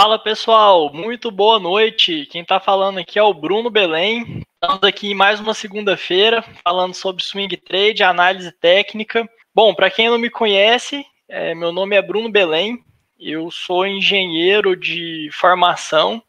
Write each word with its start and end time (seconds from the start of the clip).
Fala 0.00 0.16
pessoal, 0.16 0.92
muito 0.94 1.28
boa 1.28 1.58
noite. 1.58 2.24
Quem 2.26 2.42
está 2.42 2.60
falando 2.60 2.98
aqui 2.98 3.18
é 3.18 3.22
o 3.24 3.34
Bruno 3.34 3.68
Belém. 3.68 4.44
Estamos 4.54 4.84
aqui 4.84 5.08
em 5.08 5.14
mais 5.14 5.40
uma 5.40 5.52
segunda-feira 5.54 6.40
falando 6.62 6.94
sobre 6.94 7.20
swing 7.20 7.56
trade, 7.56 8.04
análise 8.04 8.52
técnica. 8.52 9.28
Bom, 9.52 9.74
para 9.74 9.90
quem 9.90 10.08
não 10.08 10.16
me 10.16 10.30
conhece, 10.30 11.04
é, 11.28 11.52
meu 11.52 11.72
nome 11.72 11.96
é 11.96 12.00
Bruno 12.00 12.30
Belém. 12.30 12.80
Eu 13.18 13.50
sou 13.50 13.84
engenheiro 13.84 14.76
de 14.76 15.30
formação 15.32 16.22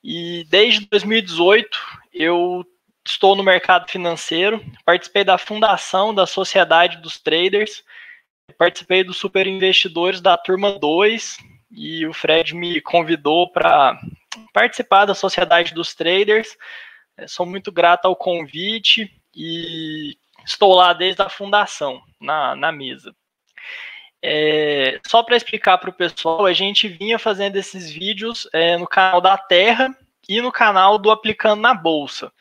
e 0.00 0.46
desde 0.48 0.86
2018 0.88 1.76
eu 2.14 2.64
estou 3.04 3.34
no 3.34 3.42
mercado 3.42 3.90
financeiro. 3.90 4.64
Participei 4.84 5.24
da 5.24 5.36
fundação 5.36 6.14
da 6.14 6.24
Sociedade 6.24 6.98
dos 6.98 7.18
Traders, 7.18 7.82
participei 8.56 9.02
dos 9.02 9.16
Super 9.16 9.48
Investidores 9.48 10.20
da 10.20 10.36
turma 10.36 10.78
2 10.78 11.50
e 11.72 12.06
o 12.06 12.12
Fred 12.12 12.54
me 12.54 12.80
convidou 12.80 13.50
para 13.50 13.98
participar 14.52 15.06
da 15.06 15.14
Sociedade 15.14 15.74
dos 15.74 15.94
Traders. 15.94 16.56
É, 17.16 17.26
sou 17.26 17.46
muito 17.46 17.72
grato 17.72 18.06
ao 18.06 18.16
convite 18.16 19.10
e 19.34 20.16
estou 20.44 20.74
lá 20.74 20.92
desde 20.92 21.22
a 21.22 21.28
fundação, 21.28 22.02
na, 22.20 22.54
na 22.54 22.70
mesa. 22.70 23.14
É, 24.24 25.00
só 25.06 25.22
para 25.22 25.36
explicar 25.36 25.78
para 25.78 25.90
o 25.90 25.94
pessoal, 25.94 26.46
a 26.46 26.52
gente 26.52 26.86
vinha 26.86 27.18
fazendo 27.18 27.56
esses 27.56 27.90
vídeos 27.90 28.48
é, 28.52 28.76
no 28.76 28.86
canal 28.86 29.20
da 29.20 29.36
Terra 29.36 29.96
e 30.28 30.40
no 30.40 30.52
canal 30.52 30.98
do 30.98 31.10
Aplicando 31.10 31.60
na 31.60 31.74
Bolsa. 31.74 32.32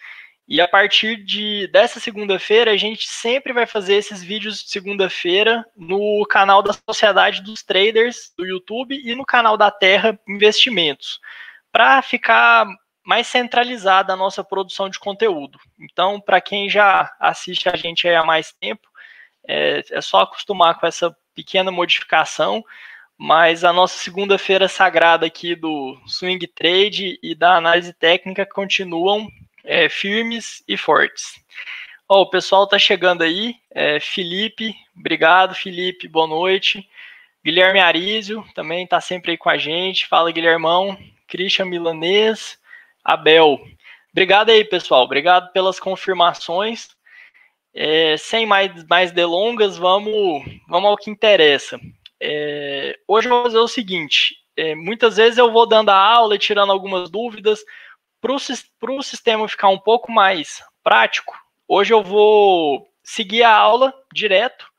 E 0.52 0.60
a 0.60 0.68
partir 0.68 1.16
de 1.24 1.66
dessa 1.68 1.98
segunda-feira, 1.98 2.72
a 2.72 2.76
gente 2.76 3.08
sempre 3.08 3.54
vai 3.54 3.66
fazer 3.66 3.94
esses 3.94 4.22
vídeos 4.22 4.62
de 4.62 4.70
segunda-feira 4.70 5.66
no 5.78 6.26
canal 6.30 6.62
da 6.62 6.74
Sociedade 6.74 7.42
dos 7.42 7.64
Traders 7.64 8.34
do 8.38 8.46
YouTube 8.46 8.94
e 9.02 9.16
no 9.16 9.26
canal 9.26 9.56
da 9.56 9.72
Terra 9.72 10.20
Investimentos, 10.28 11.22
para 11.72 12.02
ficar 12.02 12.68
mais 13.02 13.28
centralizada 13.28 14.12
a 14.12 14.18
nossa 14.18 14.44
produção 14.44 14.90
de 14.90 15.00
conteúdo. 15.00 15.58
Então, 15.80 16.20
para 16.20 16.42
quem 16.42 16.70
já 16.70 17.10
assiste 17.18 17.70
a 17.70 17.78
gente 17.78 18.06
há 18.10 18.26
mais 18.26 18.52
tempo, 18.52 18.86
é, 19.48 19.82
é 19.90 20.02
só 20.02 20.20
acostumar 20.20 20.78
com 20.78 20.86
essa 20.86 21.16
pequena 21.34 21.72
modificação, 21.72 22.62
mas 23.18 23.64
a 23.64 23.72
nossa 23.72 23.98
segunda-feira 23.98 24.68
sagrada 24.68 25.26
aqui 25.26 25.56
do 25.56 25.98
swing 26.06 26.46
trade 26.46 27.18
e 27.24 27.34
da 27.34 27.56
análise 27.56 27.94
técnica 27.94 28.46
continuam 28.46 29.30
é, 29.64 29.90
firmes 29.90 30.64
e 30.68 30.78
fortes. 30.78 31.34
O 32.08 32.26
pessoal 32.26 32.68
tá 32.68 32.78
chegando 32.78 33.22
aí. 33.22 33.56
É, 33.70 34.00
Felipe, 34.00 34.76
obrigado, 34.98 35.56
Felipe, 35.56 36.08
boa 36.08 36.28
noite. 36.28 36.88
Guilherme 37.44 37.80
Arísio 37.80 38.46
também 38.54 38.86
tá 38.86 39.00
sempre 39.02 39.32
aí 39.32 39.38
com 39.38 39.50
a 39.50 39.58
gente. 39.58 40.08
Fala, 40.08 40.32
Guilhermão. 40.32 40.98
Christian 41.28 41.66
Milanês, 41.66 42.60
Abel. 43.04 43.60
Obrigado 44.12 44.50
aí, 44.50 44.66
pessoal. 44.66 45.04
Obrigado 45.04 45.52
pelas 45.54 45.80
confirmações. 45.80 46.90
É, 47.74 48.18
sem 48.18 48.46
mais, 48.46 48.86
mais 48.86 49.14
delongas, 49.14 49.78
vamos, 49.78 50.44
vamos 50.68 50.90
ao 50.90 50.98
que 50.98 51.10
interessa. 51.10 51.80
É, 52.20 53.00
hoje 53.08 53.30
eu 53.30 53.32
vou 53.34 53.44
fazer 53.44 53.60
o 53.60 53.68
seguinte: 53.68 54.36
é, 54.58 54.76
muitas 54.76 55.16
vezes 55.16 55.38
eu 55.38 55.52
vou 55.52 55.66
dando 55.66 55.90
a 55.90 55.96
aula 55.96 56.36
e 56.36 56.40
tirando 56.40 56.72
algumas 56.72 57.10
dúvidas. 57.10 57.64
Para 58.22 58.34
o 58.94 59.02
sistema 59.02 59.48
ficar 59.48 59.70
um 59.70 59.80
pouco 59.80 60.12
mais 60.12 60.64
prático, 60.84 61.36
hoje 61.68 61.92
eu 61.92 62.04
vou 62.04 62.88
seguir 63.04 63.42
a 63.42 63.54
aula 63.54 63.92
direto 64.14 64.72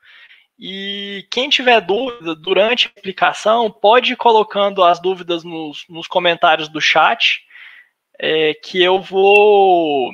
e 0.57 1.27
quem 1.29 1.49
tiver 1.49 1.81
dúvida 1.81 2.33
durante 2.33 2.87
a 2.87 2.99
aplicação 2.99 3.69
pode 3.69 4.13
ir 4.13 4.15
colocando 4.15 4.81
as 4.81 4.99
dúvidas 4.99 5.43
nos, 5.43 5.83
nos 5.89 6.07
comentários 6.07 6.69
do 6.69 6.79
chat, 6.79 7.43
é, 8.17 8.53
que 8.53 8.81
eu 8.81 9.01
vou 9.01 10.11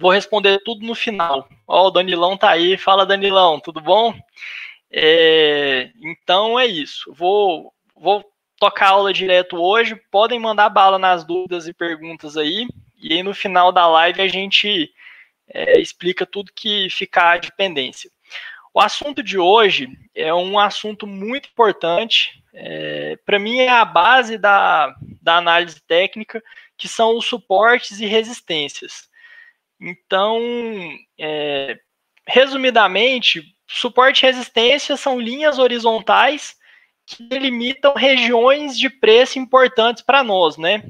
vou 0.00 0.10
responder 0.10 0.58
tudo 0.64 0.84
no 0.84 0.94
final. 0.94 1.48
Ó, 1.66 1.88
o 1.88 1.90
Danilão 1.90 2.36
tá 2.36 2.50
aí. 2.50 2.76
Fala, 2.76 3.06
Danilão, 3.06 3.60
tudo 3.60 3.80
bom? 3.80 4.14
É, 4.90 5.90
então 6.02 6.58
é 6.58 6.66
isso. 6.66 7.12
Vou, 7.14 7.72
vou 7.94 8.24
tocar 8.62 8.90
aula 8.90 9.12
direto 9.12 9.56
hoje. 9.56 9.96
Podem 10.08 10.38
mandar 10.38 10.68
bala 10.68 10.96
nas 10.96 11.24
dúvidas 11.24 11.66
e 11.66 11.74
perguntas 11.74 12.36
aí. 12.36 12.68
E 12.96 13.12
aí 13.12 13.20
no 13.20 13.34
final 13.34 13.72
da 13.72 13.88
live 13.88 14.22
a 14.22 14.28
gente 14.28 14.88
é, 15.48 15.80
explica 15.80 16.24
tudo 16.24 16.52
que 16.54 16.88
ficar 16.88 17.40
de 17.40 17.50
pendência. 17.56 18.08
O 18.72 18.80
assunto 18.80 19.20
de 19.20 19.36
hoje 19.36 19.88
é 20.14 20.32
um 20.32 20.60
assunto 20.60 21.08
muito 21.08 21.48
importante. 21.48 22.40
É, 22.54 23.18
Para 23.26 23.40
mim 23.40 23.58
é 23.58 23.68
a 23.68 23.84
base 23.84 24.38
da, 24.38 24.94
da 25.20 25.38
análise 25.38 25.80
técnica, 25.82 26.40
que 26.78 26.86
são 26.86 27.16
os 27.18 27.26
suportes 27.26 27.98
e 27.98 28.06
resistências. 28.06 29.10
Então, 29.80 30.40
é, 31.18 31.80
resumidamente, 32.28 33.42
suporte 33.66 34.22
e 34.22 34.26
resistência 34.26 34.96
são 34.96 35.18
linhas 35.18 35.58
horizontais 35.58 36.61
que 37.06 37.22
delimitam 37.22 37.94
regiões 37.94 38.78
de 38.78 38.88
preço 38.88 39.38
importantes 39.38 40.02
para 40.02 40.22
nós, 40.22 40.56
né? 40.56 40.82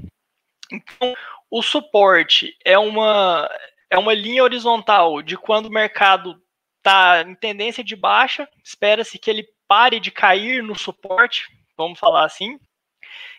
Então, 0.70 1.14
o 1.50 1.62
suporte 1.62 2.56
é 2.64 2.78
uma, 2.78 3.48
é 3.90 3.98
uma 3.98 4.14
linha 4.14 4.42
horizontal 4.42 5.22
de 5.22 5.36
quando 5.36 5.66
o 5.66 5.72
mercado 5.72 6.40
está 6.78 7.22
em 7.22 7.34
tendência 7.34 7.84
de 7.84 7.94
baixa, 7.94 8.48
espera-se 8.64 9.18
que 9.18 9.30
ele 9.30 9.46
pare 9.68 10.00
de 10.00 10.10
cair 10.10 10.62
no 10.62 10.76
suporte, 10.78 11.48
vamos 11.76 11.98
falar 11.98 12.24
assim, 12.24 12.58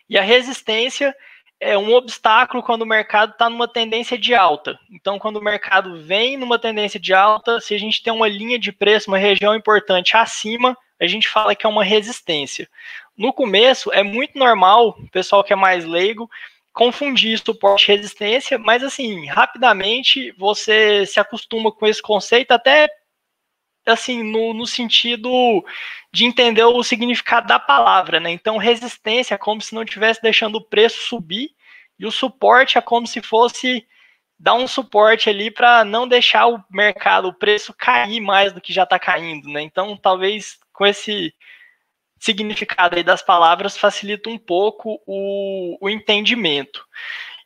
e 0.08 0.18
a 0.18 0.22
resistência 0.22 1.14
é 1.60 1.78
um 1.78 1.94
obstáculo 1.94 2.62
quando 2.62 2.82
o 2.82 2.86
mercado 2.86 3.32
está 3.32 3.48
numa 3.48 3.66
tendência 3.66 4.18
de 4.18 4.34
alta. 4.34 4.78
Então, 4.90 5.18
quando 5.18 5.36
o 5.36 5.42
mercado 5.42 6.02
vem 6.02 6.36
numa 6.36 6.58
tendência 6.58 7.00
de 7.00 7.14
alta, 7.14 7.60
se 7.60 7.74
a 7.74 7.78
gente 7.78 8.02
tem 8.02 8.12
uma 8.12 8.28
linha 8.28 8.58
de 8.58 8.70
preço, 8.72 9.10
uma 9.10 9.18
região 9.18 9.54
importante 9.54 10.16
acima, 10.16 10.76
a 11.04 11.08
gente 11.08 11.28
fala 11.28 11.54
que 11.54 11.66
é 11.66 11.68
uma 11.68 11.84
resistência. 11.84 12.68
No 13.16 13.32
começo, 13.32 13.92
é 13.92 14.02
muito 14.02 14.38
normal, 14.38 14.96
o 14.98 15.08
pessoal 15.10 15.44
que 15.44 15.52
é 15.52 15.56
mais 15.56 15.84
leigo, 15.84 16.28
confundir 16.72 17.38
suporte 17.38 17.90
e 17.90 17.94
resistência, 17.94 18.58
mas 18.58 18.82
assim, 18.82 19.26
rapidamente 19.26 20.32
você 20.32 21.06
se 21.06 21.20
acostuma 21.20 21.70
com 21.70 21.86
esse 21.86 22.02
conceito, 22.02 22.50
até 22.50 22.88
assim, 23.86 24.22
no, 24.22 24.52
no 24.52 24.66
sentido 24.66 25.64
de 26.12 26.24
entender 26.24 26.64
o 26.64 26.82
significado 26.82 27.46
da 27.46 27.58
palavra, 27.58 28.18
né? 28.18 28.30
Então, 28.30 28.56
resistência 28.56 29.34
é 29.34 29.38
como 29.38 29.60
se 29.60 29.74
não 29.74 29.82
estivesse 29.82 30.22
deixando 30.22 30.56
o 30.56 30.64
preço 30.64 31.02
subir, 31.02 31.50
e 31.98 32.06
o 32.06 32.10
suporte 32.10 32.78
é 32.78 32.80
como 32.80 33.06
se 33.06 33.20
fosse 33.20 33.86
dar 34.38 34.54
um 34.54 34.66
suporte 34.66 35.30
ali 35.30 35.50
para 35.50 35.84
não 35.84 36.08
deixar 36.08 36.46
o 36.48 36.62
mercado, 36.70 37.28
o 37.28 37.34
preço 37.34 37.72
cair 37.72 38.20
mais 38.20 38.52
do 38.52 38.60
que 38.60 38.72
já 38.72 38.82
está 38.82 38.98
caindo, 38.98 39.48
né? 39.48 39.62
Então, 39.62 39.96
talvez 39.96 40.58
com 40.74 40.84
esse 40.84 41.32
significado 42.18 42.96
aí 42.96 43.02
das 43.02 43.22
palavras 43.22 43.78
facilita 43.78 44.28
um 44.28 44.38
pouco 44.38 45.00
o, 45.06 45.78
o 45.80 45.88
entendimento. 45.88 46.84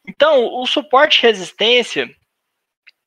Então, 0.06 0.54
o 0.54 0.66
suporte 0.66 1.18
e 1.18 1.22
resistência 1.22 2.08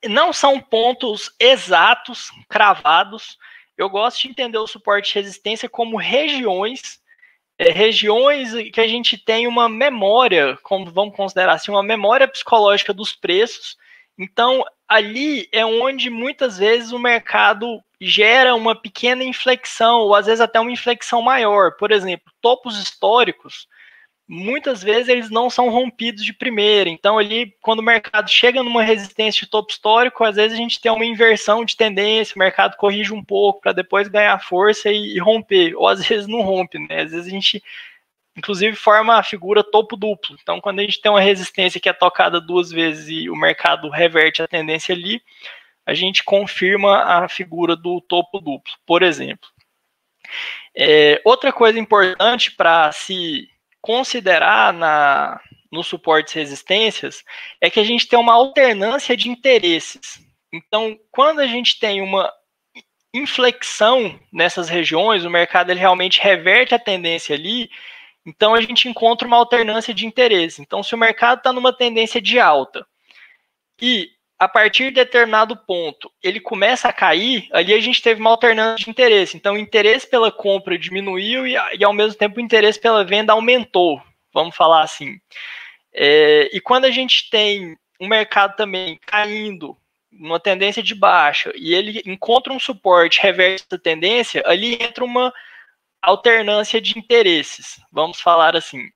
não 0.07 0.31
são 0.31 0.59
pontos 0.59 1.33
exatos, 1.39 2.29
cravados. 2.47 3.37
Eu 3.77 3.89
gosto 3.89 4.21
de 4.21 4.29
entender 4.29 4.57
o 4.57 4.67
suporte 4.67 5.11
e 5.11 5.15
resistência 5.15 5.67
como 5.67 5.97
regiões, 5.97 6.99
é, 7.57 7.71
regiões 7.71 8.53
que 8.71 8.81
a 8.81 8.88
gente 8.88 9.17
tem 9.17 9.47
uma 9.47 9.67
memória, 9.67 10.57
como 10.63 10.91
vamos 10.91 11.15
considerar 11.15 11.53
assim, 11.53 11.71
uma 11.71 11.83
memória 11.83 12.27
psicológica 12.27 12.93
dos 12.93 13.13
preços. 13.13 13.77
Então, 14.17 14.63
ali 14.88 15.47
é 15.51 15.65
onde 15.65 16.09
muitas 16.09 16.57
vezes 16.57 16.91
o 16.91 16.99
mercado 16.99 17.81
gera 18.01 18.56
uma 18.56 18.75
pequena 18.75 19.23
inflexão, 19.23 20.00
ou 20.00 20.16
às 20.16 20.25
vezes 20.25 20.41
até 20.41 20.59
uma 20.59 20.72
inflexão 20.72 21.22
maior. 21.22 21.73
Por 21.78 21.91
exemplo, 21.91 22.34
topos 22.41 22.81
históricos, 22.81 23.67
muitas 24.28 24.81
vezes 24.81 25.07
eles 25.07 25.30
não 25.30 25.51
são 25.51 25.69
rompidos 25.69 26.25
de 26.25 26.33
primeira. 26.33 26.89
Então, 26.89 27.19
ali, 27.19 27.53
quando 27.62 27.80
o 27.80 27.83
mercado 27.83 28.27
chega 28.27 28.63
numa 28.63 28.81
resistência 28.81 29.42
de 29.42 29.51
topo 29.51 29.71
histórico, 29.71 30.24
às 30.24 30.36
vezes 30.36 30.53
a 30.53 30.62
gente 30.62 30.81
tem 30.81 30.92
uma 30.92 31.06
inversão 31.06 31.63
de 31.63 31.77
tendência, 31.77 32.36
o 32.36 32.39
mercado 32.39 32.75
corrige 32.75 33.13
um 33.13 33.24
pouco 33.24 33.62
para 33.62 33.74
depois 33.74 34.07
ganhar 34.07 34.39
força 34.42 34.89
e, 34.89 35.15
e, 35.15 35.19
romper, 35.19 35.75
ou 35.75 35.88
às 35.88 36.01
vezes 36.07 36.27
não 36.27 36.42
rompe, 36.42 36.80
né? 36.80 37.01
Às 37.03 37.12
vezes 37.12 37.27
a 37.27 37.30
gente, 37.30 37.62
inclusive, 38.36 38.75
forma 38.75 39.15
a 39.15 39.24
figura 39.24 39.63
topo 39.63 39.95
duplo. 39.95 40.36
Então, 40.42 40.59
quando 40.59 40.80
a 40.80 40.83
gente 40.83 41.00
tem 41.00 41.12
uma 41.12 41.21
resistência 41.21 41.80
que 41.80 41.89
é 41.89 41.94
tocada 41.94 42.42
duas 42.42 42.71
vezes 42.71 43.09
e 43.09 43.30
o 43.30 43.36
mercado 43.36 43.89
reverte 43.89 44.42
a 44.42 44.48
tendência 44.48 44.95
ali, 44.95 45.21
a 45.86 45.94
gente 45.94 46.24
confirma 46.24 47.04
a 47.04 47.30
figura 47.30 47.75
do 47.75 48.01
topo 48.01 48.39
duplo, 48.39 48.74
por 48.86 49.04
exemplo. 49.04 49.50
É, 50.75 51.22
outra 51.25 51.51
coisa 51.51 51.80
importante 51.80 52.51
para 52.51 52.92
se 52.92 53.48
considerar 53.81 54.72
na, 54.72 55.42
no 55.72 55.83
suporte 55.83 56.36
e 56.36 56.39
resistências 56.39 57.24
é 57.60 57.69
que 57.69 57.80
a 57.80 57.83
gente 57.83 58.07
tem 58.07 58.19
uma 58.19 58.33
alternância 58.33 59.18
de 59.18 59.30
interesses. 59.30 60.24
Então, 60.54 61.00
quando 61.12 61.39
a 61.39 61.48
gente 61.48 61.80
tem 61.80 62.01
uma 62.01 62.31
inflexão 63.13 64.19
nessas 64.31 64.69
regiões, 64.69 65.25
o 65.25 65.30
mercado 65.30 65.72
ele 65.72 65.80
realmente 65.80 66.22
reverte 66.22 66.74
a 66.75 66.80
tendência 66.80 67.36
ali, 67.36 67.69
Então 68.25 68.54
a 68.54 68.62
gente 68.62 68.88
encontra 68.88 69.27
uma 69.27 69.38
alternância 69.38 69.94
de 69.94 70.06
interesse. 70.06 70.62
Então, 70.62 70.84
se 70.84 70.94
o 70.94 70.98
mercado 70.98 71.39
está 71.39 71.51
numa 71.51 71.74
tendência 71.74 72.22
de 72.22 72.39
alta 72.39 72.86
e 73.81 74.12
a 74.41 74.47
partir 74.47 74.85
de 74.85 74.95
determinado 74.95 75.55
ponto 75.55 76.11
ele 76.23 76.39
começa 76.39 76.88
a 76.89 76.93
cair, 76.93 77.47
ali 77.51 77.75
a 77.75 77.79
gente 77.79 78.01
teve 78.01 78.19
uma 78.19 78.31
alternância 78.31 78.83
de 78.83 78.89
interesse. 78.89 79.38
Então, 79.38 79.53
o 79.53 79.57
interesse 79.59 80.09
pela 80.09 80.31
compra 80.31 80.79
diminuiu 80.79 81.45
e, 81.45 81.53
e 81.77 81.83
ao 81.83 81.93
mesmo 81.93 82.17
tempo 82.17 82.39
o 82.39 82.41
interesse 82.41 82.81
pela 82.81 83.05
venda 83.05 83.33
aumentou, 83.33 84.01
vamos 84.33 84.55
falar 84.55 84.81
assim. 84.81 85.19
É, 85.93 86.49
e 86.51 86.59
quando 86.59 86.85
a 86.85 86.89
gente 86.89 87.29
tem 87.29 87.77
um 87.99 88.07
mercado 88.07 88.55
também 88.55 88.99
caindo, 89.05 89.77
uma 90.11 90.39
tendência 90.39 90.81
de 90.81 90.95
baixa, 90.95 91.53
e 91.55 91.75
ele 91.75 92.01
encontra 92.03 92.51
um 92.51 92.59
suporte, 92.59 93.21
reverte 93.21 93.63
essa 93.69 93.77
tendência, 93.79 94.41
ali 94.47 94.73
entra 94.73 95.05
uma 95.05 95.31
alternância 96.01 96.81
de 96.81 96.97
interesses, 96.97 97.79
vamos 97.91 98.19
falar 98.19 98.55
assim. 98.55 98.89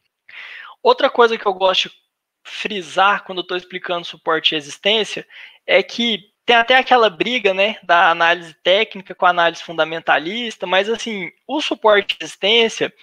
Outra 0.82 1.08
coisa 1.08 1.38
que 1.38 1.46
eu 1.46 1.54
gosto 1.54 1.88
de 1.88 2.05
frisar 2.46 3.24
quando 3.24 3.40
eu 3.40 3.44
estou 3.44 3.58
explicando 3.58 4.06
suporte 4.06 4.52
e 4.52 4.56
resistência 4.56 5.28
é 5.66 5.82
que 5.82 6.32
tem 6.46 6.56
até 6.56 6.78
aquela 6.78 7.10
briga, 7.10 7.54
né, 7.54 7.78
da 7.82 8.12
análise 8.12 8.54
técnica 8.64 9.16
com 9.16 9.26
a 9.26 9.32
análise 9.32 9.64
fundamentalista, 9.64 10.68
mas 10.68 10.88
assim, 10.88 11.32
o 11.48 11.60
suporte 11.60 12.16
e 12.16 12.18
resistência, 12.22 12.94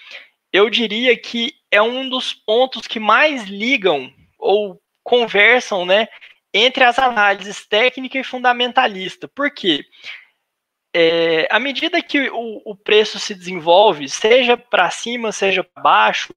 eu 0.53 0.71
diria 0.71 1.17
que 1.17 1.55
é 1.71 1.83
um 1.83 2.09
dos 2.09 2.33
pontos 2.33 2.87
que 2.87 3.01
mais 3.01 3.45
ligam 3.45 4.13
ou 4.39 4.81
conversam, 5.03 5.85
né, 5.85 6.07
entre 6.55 6.85
as 6.85 6.99
análises 6.99 7.67
técnica 7.67 8.19
e 8.19 8.25
fundamentalista. 8.25 9.27
Por 9.27 9.53
quê? 9.53 9.85
É, 10.95 11.49
à 11.51 11.59
medida 11.59 12.03
que 12.03 12.31
o, 12.31 12.63
o 12.65 12.77
preço 12.77 13.19
se 13.19 13.35
desenvolve, 13.35 14.09
seja 14.09 14.57
para 14.57 14.91
cima, 14.91 15.33
seja 15.33 15.65
para 15.65 15.83
baixo, 15.83 16.33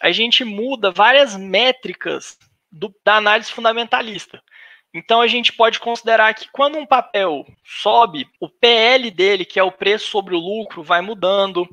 a 0.00 0.12
gente 0.12 0.44
muda 0.44 0.90
várias 0.90 1.36
métricas 1.36 2.38
do, 2.76 2.94
da 3.04 3.16
análise 3.16 3.50
fundamentalista. 3.50 4.42
Então 4.94 5.20
a 5.20 5.26
gente 5.26 5.52
pode 5.52 5.78
considerar 5.78 6.32
que 6.34 6.48
quando 6.50 6.78
um 6.78 6.86
papel 6.86 7.44
sobe, 7.64 8.26
o 8.40 8.48
PL 8.48 9.10
dele, 9.10 9.44
que 9.44 9.58
é 9.58 9.62
o 9.62 9.72
preço 9.72 10.08
sobre 10.08 10.34
o 10.34 10.38
lucro, 10.38 10.82
vai 10.82 11.00
mudando. 11.00 11.68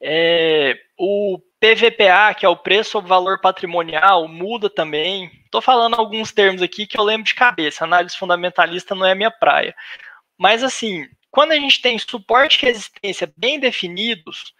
É, 0.00 0.78
o 0.98 1.38
PVPA, 1.60 2.34
que 2.34 2.44
é 2.44 2.48
o 2.48 2.56
preço 2.56 2.90
sobre 2.90 3.08
valor 3.08 3.40
patrimonial, 3.40 4.28
muda 4.28 4.70
também. 4.70 5.30
Estou 5.44 5.60
falando 5.60 5.94
alguns 5.94 6.32
termos 6.32 6.62
aqui 6.62 6.86
que 6.86 6.98
eu 6.98 7.04
lembro 7.04 7.24
de 7.24 7.34
cabeça. 7.34 7.84
Análise 7.84 8.16
fundamentalista 8.16 8.94
não 8.94 9.06
é 9.06 9.14
minha 9.14 9.30
praia. 9.30 9.74
Mas 10.38 10.62
assim, 10.62 11.06
quando 11.30 11.52
a 11.52 11.56
gente 11.56 11.82
tem 11.82 11.98
suporte 11.98 12.62
e 12.62 12.66
resistência 12.66 13.32
bem 13.36 13.58
definidos, 13.58 14.54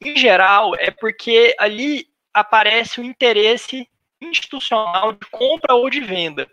em 0.00 0.16
geral, 0.16 0.74
é 0.76 0.90
porque 0.90 1.54
ali 1.58 2.06
aparece 2.32 3.00
o 3.00 3.04
interesse 3.04 3.88
institucional 4.20 5.12
de 5.12 5.26
compra 5.30 5.74
ou 5.74 5.88
de 5.88 6.00
venda. 6.00 6.48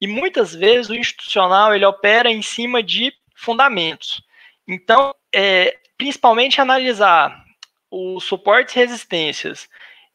E 0.00 0.06
muitas 0.06 0.54
vezes 0.54 0.90
o 0.90 0.94
institucional 0.94 1.74
ele 1.74 1.84
opera 1.84 2.30
em 2.30 2.42
cima 2.42 2.82
de 2.82 3.12
fundamentos. 3.34 4.22
Então, 4.66 5.14
é, 5.34 5.78
principalmente 5.96 6.60
analisar 6.60 7.44
os 7.90 8.24
suportes 8.24 8.74
e 8.74 8.78
resistências 8.78 9.68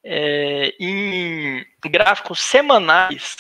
é, 0.03 0.73
em 0.79 1.65
gráficos 1.85 2.39
semanais 2.39 3.37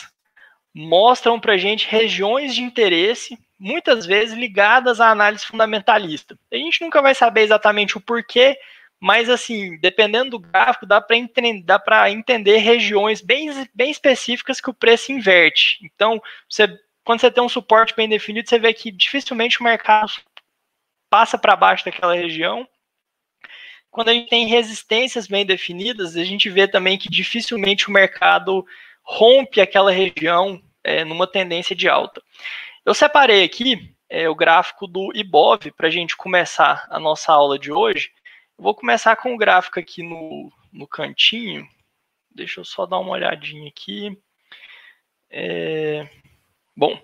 mostram 0.73 1.39
para 1.39 1.53
a 1.53 1.57
gente 1.57 1.87
regiões 1.87 2.53
de 2.53 2.61
interesse 2.61 3.37
muitas 3.59 4.05
vezes 4.05 4.37
ligadas 4.37 5.01
à 5.01 5.09
análise 5.09 5.45
fundamentalista. 5.45 6.37
A 6.51 6.55
gente 6.55 6.81
nunca 6.81 7.01
vai 7.01 7.13
saber 7.13 7.41
exatamente 7.41 7.97
o 7.97 8.01
porquê, 8.01 8.57
mas 8.99 9.29
assim, 9.29 9.77
dependendo 9.79 10.31
do 10.31 10.39
gráfico, 10.39 10.85
dá 10.85 10.99
para 10.99 11.17
entender, 11.17 11.63
entender 12.09 12.57
regiões 12.57 13.21
bem, 13.21 13.49
bem 13.73 13.89
específicas 13.89 14.59
que 14.59 14.69
o 14.69 14.73
preço 14.73 15.11
inverte. 15.11 15.79
Então, 15.83 16.21
você, 16.49 16.67
quando 17.03 17.21
você 17.21 17.31
tem 17.31 17.43
um 17.43 17.49
suporte 17.49 17.95
bem 17.95 18.09
definido, 18.09 18.49
você 18.49 18.59
vê 18.59 18.73
que 18.73 18.91
dificilmente 18.91 19.61
o 19.61 19.63
mercado 19.63 20.11
passa 21.09 21.37
para 21.37 21.55
baixo 21.55 21.85
daquela 21.85 22.13
região. 22.13 22.67
Quando 23.89 24.09
a 24.09 24.13
gente 24.13 24.29
tem 24.29 24.47
resistências 24.47 25.27
bem 25.27 25.45
definidas, 25.45 26.15
a 26.15 26.23
gente 26.23 26.49
vê 26.49 26.67
também 26.67 26.97
que 26.97 27.09
dificilmente 27.09 27.87
o 27.87 27.91
mercado 27.91 28.65
rompe 29.01 29.59
aquela 29.59 29.91
região 29.91 30.61
é, 30.83 31.03
numa 31.03 31.25
tendência 31.25 31.75
de 31.75 31.89
alta. 31.89 32.21
Eu 32.85 32.93
separei 32.93 33.43
aqui 33.43 33.95
é, 34.09 34.29
o 34.29 34.35
gráfico 34.35 34.87
do 34.87 35.11
IBOV 35.15 35.71
para 35.71 35.87
a 35.87 35.91
gente 35.91 36.17
começar 36.17 36.85
a 36.89 36.99
nossa 36.99 37.31
aula 37.31 37.57
de 37.57 37.71
hoje. 37.71 38.11
Vou 38.59 38.75
começar 38.75 39.15
com 39.15 39.33
o 39.33 39.37
gráfico 39.37 39.79
aqui 39.79 40.03
no, 40.03 40.51
no 40.71 40.85
cantinho. 40.85 41.65
Deixa 42.29 42.59
eu 42.59 42.65
só 42.65 42.85
dar 42.85 42.99
uma 42.99 43.11
olhadinha 43.11 43.69
aqui. 43.69 44.21
É, 45.29 46.09
bom, 46.75 47.01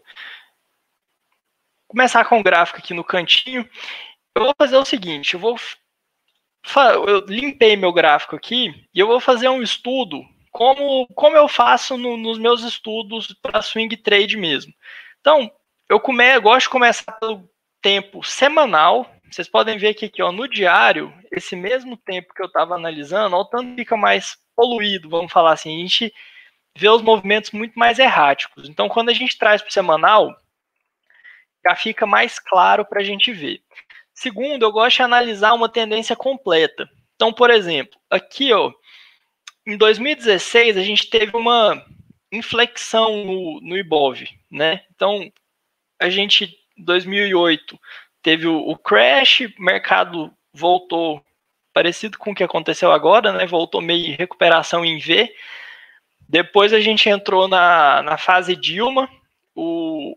começar 1.87 2.25
com 2.25 2.39
o 2.39 2.43
gráfico 2.43 2.79
aqui 2.79 2.93
no 2.93 3.05
cantinho. 3.05 3.67
Eu 4.35 4.43
vou 4.43 4.53
fazer 4.57 4.75
o 4.75 4.83
seguinte, 4.83 5.33
eu 5.33 5.39
vou 5.39 5.57
eu 7.05 7.19
limpei 7.27 7.77
meu 7.77 7.93
gráfico 7.93 8.35
aqui 8.35 8.87
e 8.93 8.99
eu 8.99 9.07
vou 9.07 9.19
fazer 9.19 9.47
um 9.47 9.61
estudo 9.61 10.25
como, 10.51 11.07
como 11.09 11.37
eu 11.37 11.47
faço 11.47 11.97
no, 11.97 12.17
nos 12.17 12.37
meus 12.37 12.63
estudos 12.63 13.33
para 13.41 13.61
swing 13.61 13.95
trade 13.95 14.35
mesmo. 14.35 14.73
Então, 15.21 15.49
eu, 15.87 15.99
come, 15.99 16.35
eu 16.35 16.41
gosto 16.41 16.65
de 16.65 16.71
começar 16.71 17.11
pelo 17.13 17.49
tempo 17.81 18.23
semanal. 18.23 19.14
Vocês 19.29 19.47
podem 19.49 19.77
ver 19.77 19.93
que 19.93 20.05
aqui, 20.05 20.21
ó, 20.21 20.31
no 20.31 20.47
diário, 20.47 21.13
esse 21.31 21.55
mesmo 21.55 21.97
tempo 21.97 22.33
que 22.33 22.41
eu 22.41 22.47
estava 22.47 22.75
analisando, 22.75 23.35
ó, 23.35 23.41
o 23.41 23.45
tanto 23.45 23.75
fica 23.75 23.97
mais 23.97 24.37
poluído, 24.55 25.09
vamos 25.09 25.31
falar 25.31 25.53
assim. 25.53 25.75
A 25.75 25.81
gente 25.81 26.13
vê 26.77 26.89
os 26.89 27.01
movimentos 27.01 27.51
muito 27.51 27.77
mais 27.77 27.99
erráticos. 27.99 28.69
Então, 28.69 28.87
quando 28.87 29.09
a 29.09 29.13
gente 29.13 29.37
traz 29.37 29.61
para 29.61 29.69
o 29.69 29.73
semanal, 29.73 30.35
já 31.65 31.75
fica 31.75 32.05
mais 32.05 32.39
claro 32.39 32.85
para 32.85 33.01
a 33.01 33.03
gente 33.03 33.31
ver. 33.31 33.61
Segundo, 34.13 34.63
eu 34.63 34.71
gosto 34.71 34.97
de 34.97 35.03
analisar 35.03 35.53
uma 35.53 35.67
tendência 35.67 36.15
completa. 36.15 36.89
Então, 37.15 37.33
por 37.33 37.49
exemplo, 37.49 37.99
aqui, 38.09 38.53
ó, 38.53 38.71
em 39.65 39.77
2016, 39.77 40.77
a 40.77 40.81
gente 40.81 41.09
teve 41.09 41.35
uma 41.35 41.83
inflexão 42.31 43.25
no, 43.25 43.59
no 43.61 43.77
IBOV, 43.77 44.27
né? 44.51 44.83
Então, 44.93 45.31
a 45.99 46.09
gente, 46.09 46.57
em 46.77 46.83
2008, 46.83 47.79
teve 48.25 48.47
o, 48.47 48.75
crash, 48.75 49.41
o 49.41 49.61
mercado 49.61 50.33
voltou 50.51 51.23
parecido 51.71 52.17
com 52.17 52.31
o 52.31 52.35
que 52.35 52.43
aconteceu 52.43 52.91
agora, 52.91 53.31
né? 53.31 53.45
Voltou 53.45 53.83
meio 53.83 54.17
recuperação 54.17 54.83
em 54.83 54.97
V. 54.97 55.31
Depois 56.27 56.73
a 56.73 56.79
gente 56.79 57.07
entrou 57.07 57.47
na, 57.47 58.01
na 58.01 58.17
fase 58.17 58.55
Dilma, 58.55 59.07
o, 59.53 60.15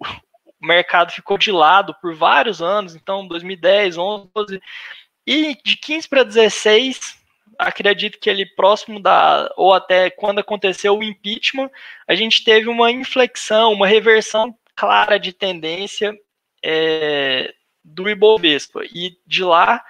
o 0.59 0.67
mercado 0.67 1.13
ficou 1.13 1.37
de 1.37 1.53
lado 1.53 1.95
por 2.01 2.15
vários 2.15 2.63
anos, 2.63 2.95
então 2.95 3.29
2010, 3.29 3.99
11, 3.99 4.31
12, 4.35 4.63
e 5.27 5.59
de 5.63 5.77
15 5.77 6.09
para 6.09 6.23
16, 6.23 7.15
acredito 7.59 8.19
que 8.19 8.31
ele 8.31 8.47
próximo 8.47 9.01
da, 9.01 9.53
ou 9.55 9.75
até 9.75 10.09
quando 10.09 10.39
aconteceu 10.39 10.97
o 10.97 11.05
impeachment, 11.05 11.71
a 12.07 12.15
gente 12.15 12.43
teve 12.43 12.71
uma 12.71 12.91
inflexão, 12.91 13.71
uma 13.71 13.87
reversão 13.87 14.57
clara 14.75 15.19
de 15.19 15.31
tendência 15.31 16.19
é, 16.65 17.53
do 17.89 18.09
Ibovespa. 18.09 18.83
E 18.85 19.17
de 19.27 19.43
lá 19.43 19.83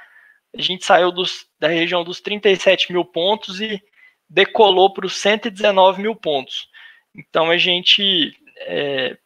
a 0.56 0.62
gente 0.62 0.84
saiu 0.84 1.12
dos, 1.12 1.46
da 1.58 1.68
região 1.68 2.02
dos 2.02 2.20
37 2.20 2.92
mil 2.92 3.04
pontos 3.04 3.60
e 3.60 3.82
decolou 4.28 4.92
para 4.92 5.06
os 5.06 5.16
119 5.16 6.02
mil 6.02 6.16
pontos. 6.16 6.68
Então 7.14 7.50
a 7.50 7.56
gente, 7.56 8.34
é, 8.58 9.16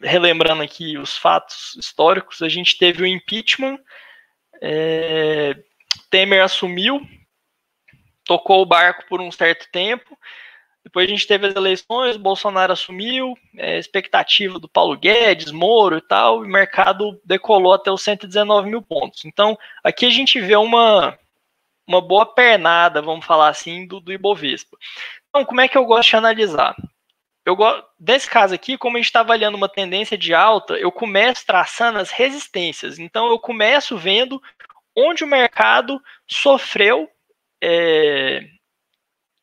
relembrando 0.00 0.62
aqui 0.62 0.98
os 0.98 1.16
fatos 1.16 1.76
históricos, 1.76 2.42
a 2.42 2.48
gente 2.48 2.78
teve 2.78 3.02
o 3.02 3.06
impeachment, 3.06 3.78
é, 4.60 5.56
Temer 6.10 6.42
assumiu, 6.42 7.00
tocou 8.24 8.62
o 8.62 8.66
barco 8.66 9.04
por 9.08 9.20
um 9.20 9.30
certo 9.30 9.68
tempo, 9.70 10.18
depois 10.86 11.04
a 11.04 11.10
gente 11.10 11.26
teve 11.26 11.48
as 11.48 11.56
eleições, 11.56 12.16
Bolsonaro 12.16 12.72
assumiu, 12.72 13.36
é, 13.56 13.76
expectativa 13.76 14.56
do 14.56 14.68
Paulo 14.68 14.96
Guedes, 14.96 15.50
Moro 15.50 15.96
e 15.96 16.00
tal, 16.00 16.44
e 16.44 16.46
o 16.46 16.48
mercado 16.48 17.20
decolou 17.24 17.72
até 17.72 17.90
os 17.90 18.02
119 18.02 18.70
mil 18.70 18.80
pontos. 18.80 19.24
Então, 19.24 19.58
aqui 19.82 20.06
a 20.06 20.10
gente 20.10 20.40
vê 20.40 20.54
uma, 20.54 21.18
uma 21.88 22.00
boa 22.00 22.24
pernada, 22.24 23.02
vamos 23.02 23.26
falar 23.26 23.48
assim, 23.48 23.84
do, 23.84 23.98
do 23.98 24.12
Ibovespa. 24.12 24.76
Então, 25.28 25.44
como 25.44 25.60
é 25.60 25.66
que 25.66 25.76
eu 25.76 25.84
gosto 25.84 26.10
de 26.10 26.16
analisar? 26.18 26.76
Eu 27.44 27.56
gosto, 27.56 27.84
nesse 27.98 28.30
caso 28.30 28.54
aqui, 28.54 28.78
como 28.78 28.96
a 28.96 29.00
gente 29.00 29.06
está 29.06 29.18
avaliando 29.18 29.56
uma 29.56 29.68
tendência 29.68 30.16
de 30.16 30.32
alta, 30.32 30.74
eu 30.74 30.92
começo 30.92 31.44
traçando 31.44 31.98
as 31.98 32.12
resistências. 32.12 33.00
Então, 33.00 33.26
eu 33.26 33.40
começo 33.40 33.98
vendo 33.98 34.40
onde 34.94 35.24
o 35.24 35.26
mercado 35.26 36.00
sofreu 36.28 37.10
é, 37.60 38.46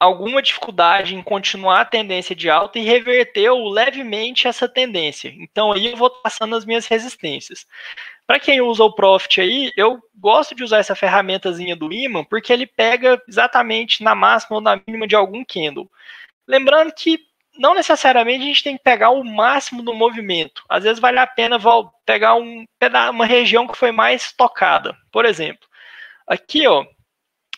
alguma 0.03 0.41
dificuldade 0.41 1.15
em 1.15 1.21
continuar 1.21 1.81
a 1.81 1.85
tendência 1.85 2.35
de 2.35 2.49
alta 2.49 2.77
e 2.77 2.83
reverteu 2.83 3.57
levemente 3.67 4.47
essa 4.47 4.67
tendência. 4.67 5.33
Então 5.37 5.71
aí 5.71 5.91
eu 5.91 5.97
vou 5.97 6.09
passando 6.09 6.55
as 6.55 6.65
minhas 6.65 6.85
resistências. 6.85 7.65
Para 8.25 8.39
quem 8.39 8.61
usa 8.61 8.83
o 8.83 8.93
Profit 8.93 9.41
aí, 9.41 9.71
eu 9.75 10.01
gosto 10.15 10.55
de 10.55 10.63
usar 10.63 10.77
essa 10.77 10.95
ferramentazinha 10.95 11.75
do 11.75 11.91
imã 11.91 12.23
porque 12.23 12.53
ele 12.53 12.65
pega 12.65 13.21
exatamente 13.27 14.03
na 14.03 14.15
máxima 14.15 14.57
ou 14.57 14.61
na 14.61 14.79
mínima 14.87 15.07
de 15.07 15.15
algum 15.15 15.43
candle. 15.43 15.89
Lembrando 16.47 16.93
que 16.93 17.19
não 17.57 17.73
necessariamente 17.73 18.43
a 18.43 18.47
gente 18.47 18.63
tem 18.63 18.77
que 18.77 18.83
pegar 18.83 19.11
o 19.11 19.23
máximo 19.23 19.83
do 19.83 19.93
movimento. 19.93 20.63
Às 20.67 20.83
vezes 20.83 20.99
vale 20.99 21.19
a 21.19 21.27
pena 21.27 21.59
pegar 22.05 22.35
um, 22.35 22.65
uma 23.11 23.25
região 23.25 23.67
que 23.67 23.77
foi 23.77 23.91
mais 23.91 24.31
tocada. 24.33 24.97
Por 25.11 25.25
exemplo, 25.25 25.67
aqui 26.27 26.67
ó, 26.67 26.85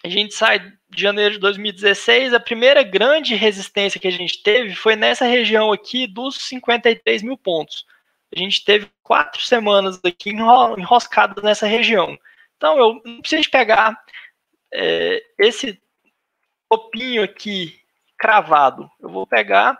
a 0.04 0.10
gente 0.10 0.34
sai 0.34 0.60
de 0.96 1.02
janeiro 1.02 1.36
de 1.36 1.40
2016, 1.40 2.34
a 2.34 2.40
primeira 2.40 2.82
grande 2.82 3.36
resistência 3.36 4.00
que 4.00 4.08
a 4.08 4.12
gente 4.12 4.42
teve 4.42 4.74
foi 4.74 4.96
nessa 4.96 5.26
região 5.26 5.72
aqui 5.72 6.08
dos 6.08 6.48
53 6.48 7.22
mil 7.22 7.38
pontos. 7.38 7.86
A 8.36 8.40
gente 8.40 8.66
teve 8.66 8.90
quatro 9.04 9.42
semanas 9.42 10.00
aqui 10.04 10.32
enroscadas 10.32 11.44
nessa 11.44 11.68
região. 11.68 12.18
Então 12.58 12.78
eu 12.78 13.02
não 13.06 13.22
preciso 13.22 13.50
pegar 13.50 13.98
é, 14.74 15.24
esse 15.38 15.80
topinho 16.70 17.24
aqui 17.24 17.80
cravado. 18.18 18.90
Eu 19.00 19.10
vou 19.10 19.28
pegar 19.28 19.80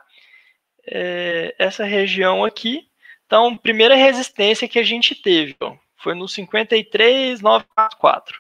é, 0.88 1.56
essa 1.58 1.84
região 1.84 2.46
aqui. 2.46 2.88
Então, 3.26 3.58
primeira 3.58 3.96
resistência 3.96 4.68
que 4.68 4.78
a 4.78 4.84
gente 4.84 5.16
teve 5.16 5.56
ó, 5.60 5.76
foi 5.98 6.14
no 6.14 6.28
53,944. 6.28 8.40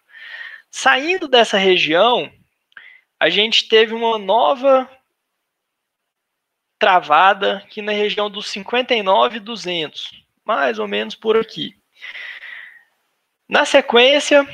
Saindo 0.70 1.28
dessa 1.28 1.58
região, 1.58 2.32
a 3.20 3.30
gente 3.30 3.68
teve 3.68 3.94
uma 3.94 4.18
nova 4.18 4.90
travada 6.78 7.58
aqui 7.58 7.82
na 7.82 7.92
região 7.92 8.30
dos 8.30 8.48
59,200, 8.48 10.24
mais 10.44 10.80
ou 10.80 10.88
menos 10.88 11.16
por 11.16 11.38
aqui. 11.38 11.76
Na 13.48 13.64
sequência, 13.64 14.46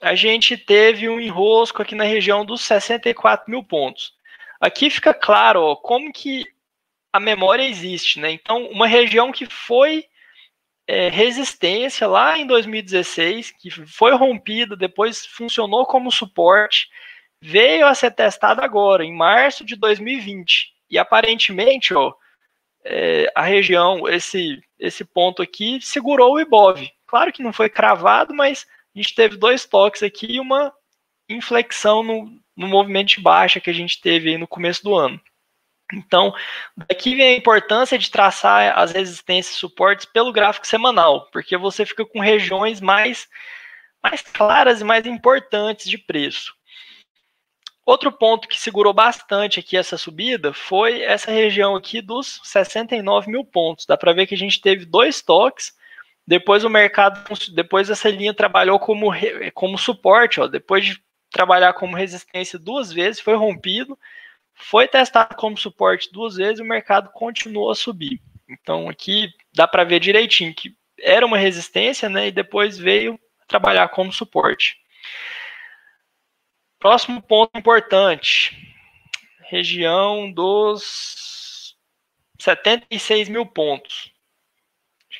a 0.00 0.14
gente 0.14 0.56
teve 0.56 1.08
um 1.08 1.20
enrosco 1.20 1.82
aqui 1.82 1.94
na 1.94 2.04
região 2.04 2.44
dos 2.44 2.60
64 2.62 3.50
mil 3.50 3.64
pontos. 3.64 4.14
Aqui 4.60 4.88
fica 4.90 5.12
claro 5.12 5.60
ó, 5.62 5.76
como 5.76 6.12
que 6.12 6.46
a 7.12 7.18
memória 7.18 7.62
existe, 7.62 8.20
né? 8.20 8.30
Então, 8.30 8.66
uma 8.66 8.86
região 8.86 9.32
que 9.32 9.46
foi 9.46 10.04
é, 10.86 11.08
resistência 11.08 12.06
lá 12.06 12.38
em 12.38 12.46
2016, 12.46 13.52
que 13.52 13.70
foi 13.70 14.14
rompida, 14.14 14.76
depois 14.76 15.24
funcionou 15.24 15.86
como 15.86 16.10
suporte, 16.10 16.88
veio 17.46 17.86
a 17.86 17.94
ser 17.94 18.10
testada 18.10 18.64
agora, 18.64 19.04
em 19.04 19.14
março 19.14 19.66
de 19.66 19.76
2020. 19.76 20.72
E 20.88 20.98
aparentemente, 20.98 21.92
ó, 21.92 22.14
é, 22.82 23.30
a 23.34 23.42
região, 23.42 24.08
esse, 24.08 24.62
esse 24.78 25.04
ponto 25.04 25.42
aqui, 25.42 25.78
segurou 25.82 26.32
o 26.32 26.40
IBOV. 26.40 26.90
Claro 27.06 27.30
que 27.30 27.42
não 27.42 27.52
foi 27.52 27.68
cravado, 27.68 28.34
mas 28.34 28.66
a 28.94 28.98
gente 28.98 29.14
teve 29.14 29.36
dois 29.36 29.66
toques 29.66 30.02
aqui 30.02 30.36
e 30.36 30.40
uma 30.40 30.72
inflexão 31.28 32.02
no, 32.02 32.30
no 32.56 32.66
movimento 32.66 33.08
de 33.08 33.20
baixa 33.20 33.60
que 33.60 33.68
a 33.68 33.74
gente 33.74 34.00
teve 34.00 34.38
no 34.38 34.48
começo 34.48 34.82
do 34.82 34.94
ano. 34.94 35.20
Então, 35.92 36.34
daqui 36.88 37.14
vem 37.14 37.34
a 37.34 37.36
importância 37.36 37.98
de 37.98 38.10
traçar 38.10 38.78
as 38.78 38.90
resistências 38.92 39.54
e 39.54 39.58
suportes 39.58 40.06
pelo 40.06 40.32
gráfico 40.32 40.66
semanal, 40.66 41.28
porque 41.30 41.58
você 41.58 41.84
fica 41.84 42.06
com 42.06 42.20
regiões 42.20 42.80
mais, 42.80 43.28
mais 44.02 44.22
claras 44.22 44.80
e 44.80 44.84
mais 44.84 45.04
importantes 45.04 45.90
de 45.90 45.98
preço. 45.98 46.54
Outro 47.86 48.10
ponto 48.10 48.48
que 48.48 48.58
segurou 48.58 48.94
bastante 48.94 49.60
aqui 49.60 49.76
essa 49.76 49.98
subida 49.98 50.54
foi 50.54 51.02
essa 51.02 51.30
região 51.30 51.76
aqui 51.76 52.00
dos 52.00 52.40
69 52.42 53.30
mil 53.30 53.44
pontos. 53.44 53.84
Dá 53.84 53.96
para 53.96 54.14
ver 54.14 54.26
que 54.26 54.34
a 54.34 54.38
gente 54.38 54.60
teve 54.60 54.86
dois 54.86 55.20
toques, 55.20 55.72
depois 56.26 56.64
o 56.64 56.70
mercado, 56.70 57.22
depois 57.52 57.90
essa 57.90 58.08
linha 58.08 58.32
trabalhou 58.32 58.78
como, 58.78 59.10
como 59.52 59.76
suporte, 59.76 60.40
ó, 60.40 60.46
depois 60.46 60.86
de 60.86 61.02
trabalhar 61.30 61.74
como 61.74 61.96
resistência 61.96 62.58
duas 62.58 62.90
vezes, 62.90 63.20
foi 63.20 63.34
rompido, 63.34 63.98
foi 64.54 64.88
testado 64.88 65.34
como 65.36 65.58
suporte 65.58 66.10
duas 66.10 66.36
vezes 66.36 66.60
e 66.60 66.62
o 66.62 66.66
mercado 66.66 67.10
continuou 67.12 67.70
a 67.70 67.74
subir. 67.74 68.18
Então 68.48 68.88
aqui 68.88 69.28
dá 69.54 69.68
para 69.68 69.84
ver 69.84 70.00
direitinho 70.00 70.54
que 70.54 70.74
era 71.00 71.26
uma 71.26 71.36
resistência, 71.36 72.08
né, 72.08 72.28
e 72.28 72.32
depois 72.32 72.78
veio 72.78 73.20
trabalhar 73.46 73.88
como 73.88 74.12
suporte. 74.12 74.78
Próximo 76.84 77.22
ponto 77.22 77.58
importante, 77.58 78.54
região 79.40 80.30
dos 80.30 81.74
76 82.38 83.30
mil 83.30 83.46
pontos, 83.46 84.12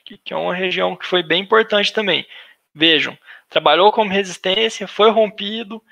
que 0.05 0.35
é 0.35 0.37
uma 0.37 0.55
região 0.55 0.95
que 0.95 1.07
foi 1.07 1.23
bem 1.23 1.41
importante 1.41 1.91
também. 1.91 2.27
Vejam, 2.75 3.17
trabalhou 3.49 3.91
como 3.93 4.11
resistência, 4.11 4.87
foi 4.87 5.09
rompido, 5.09 5.83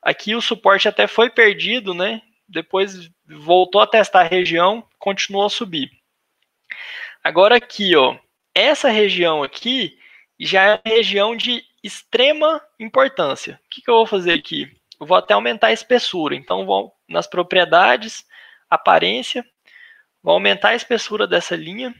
aqui 0.00 0.34
o 0.34 0.40
suporte 0.40 0.88
até 0.88 1.06
foi 1.06 1.28
perdido, 1.28 1.92
né? 1.92 2.22
depois 2.48 3.10
voltou 3.26 3.82
a 3.82 3.86
testar 3.86 4.20
a 4.20 4.28
região, 4.28 4.82
continuou 4.98 5.44
a 5.44 5.50
subir. 5.50 5.90
Agora 7.22 7.56
aqui, 7.56 7.94
ó, 7.94 8.16
essa 8.54 8.88
região 8.88 9.42
aqui 9.42 9.98
já 10.40 10.62
é 10.62 10.80
região 10.86 11.36
de 11.36 11.62
extrema 11.84 12.66
importância. 12.80 13.60
O 13.66 13.68
que, 13.68 13.82
que 13.82 13.90
eu 13.90 13.96
vou 13.96 14.06
fazer 14.06 14.32
aqui? 14.32 14.74
Eu 15.02 15.06
vou 15.06 15.16
até 15.16 15.34
aumentar 15.34 15.66
a 15.66 15.72
espessura. 15.72 16.32
Então, 16.36 16.64
vou 16.64 16.94
nas 17.08 17.26
propriedades, 17.26 18.24
aparência, 18.70 19.44
vou 20.22 20.34
aumentar 20.34 20.68
a 20.68 20.74
espessura 20.76 21.26
dessa 21.26 21.56
linha. 21.56 21.92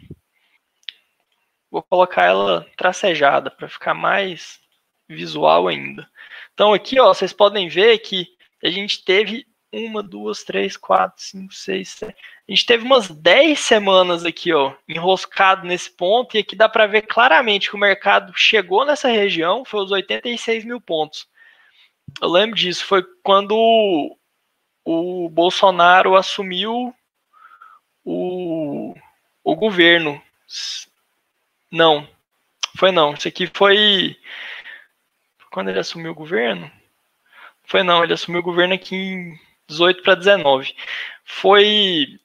Vou 1.69 1.83
colocar 1.83 2.27
ela 2.27 2.65
tracejada 2.77 3.51
para 3.51 3.69
ficar 3.69 3.93
mais 3.93 4.61
visual 5.09 5.67
ainda. 5.67 6.09
Então, 6.55 6.73
aqui, 6.73 7.01
ó, 7.01 7.13
vocês 7.13 7.33
podem 7.33 7.67
ver 7.67 7.99
que 7.99 8.29
a 8.63 8.71
gente 8.71 9.05
teve 9.05 9.49
uma, 9.73 10.01
duas, 10.01 10.45
três, 10.45 10.77
quatro, 10.77 11.21
cinco, 11.21 11.53
seis, 11.53 11.89
sete. 11.89 12.17
A 12.49 12.53
gente 12.53 12.67
teve 12.67 12.85
umas 12.85 13.09
10 13.09 13.59
semanas 13.59 14.25
aqui, 14.25 14.53
ó, 14.53 14.77
enroscado 14.89 15.67
nesse 15.67 15.91
ponto, 15.91 16.37
e 16.37 16.41
aqui 16.41 16.55
dá 16.55 16.69
para 16.69 16.87
ver 16.87 17.03
claramente 17.03 17.69
que 17.69 17.75
o 17.75 17.81
mercado 17.81 18.33
chegou 18.37 18.87
nessa 18.87 19.09
região, 19.09 19.65
foi 19.65 19.83
os 19.83 19.91
86 19.91 20.65
mil 20.65 20.81
pontos. 20.81 21.32
Eu 22.21 22.29
lembro 22.29 22.57
disso, 22.57 22.85
foi 22.85 23.03
quando 23.23 23.57
o, 24.85 25.29
Bolsonaro 25.29 26.17
assumiu 26.17 26.95
o, 28.05 28.95
o 29.43 29.57
governo. 29.57 30.21
Não, 31.71 32.09
foi 32.77 32.91
não. 32.93 33.15
Isso 33.15 33.29
aqui 33.29 33.47
foi 33.47 34.17
quando 35.51 35.69
ele 35.69 35.79
assumiu 35.79 36.13
o 36.13 36.17
governo. 36.17 36.71
Foi 37.65 37.83
não, 37.83 38.03
ele 38.03 38.13
assumiu 38.13 38.41
o 38.41 38.45
governo 38.45 38.75
aqui 38.75 38.97
em 38.97 39.41
18 39.69 40.03
para 40.03 40.15
19. 40.15 40.75
Foi 41.25 42.19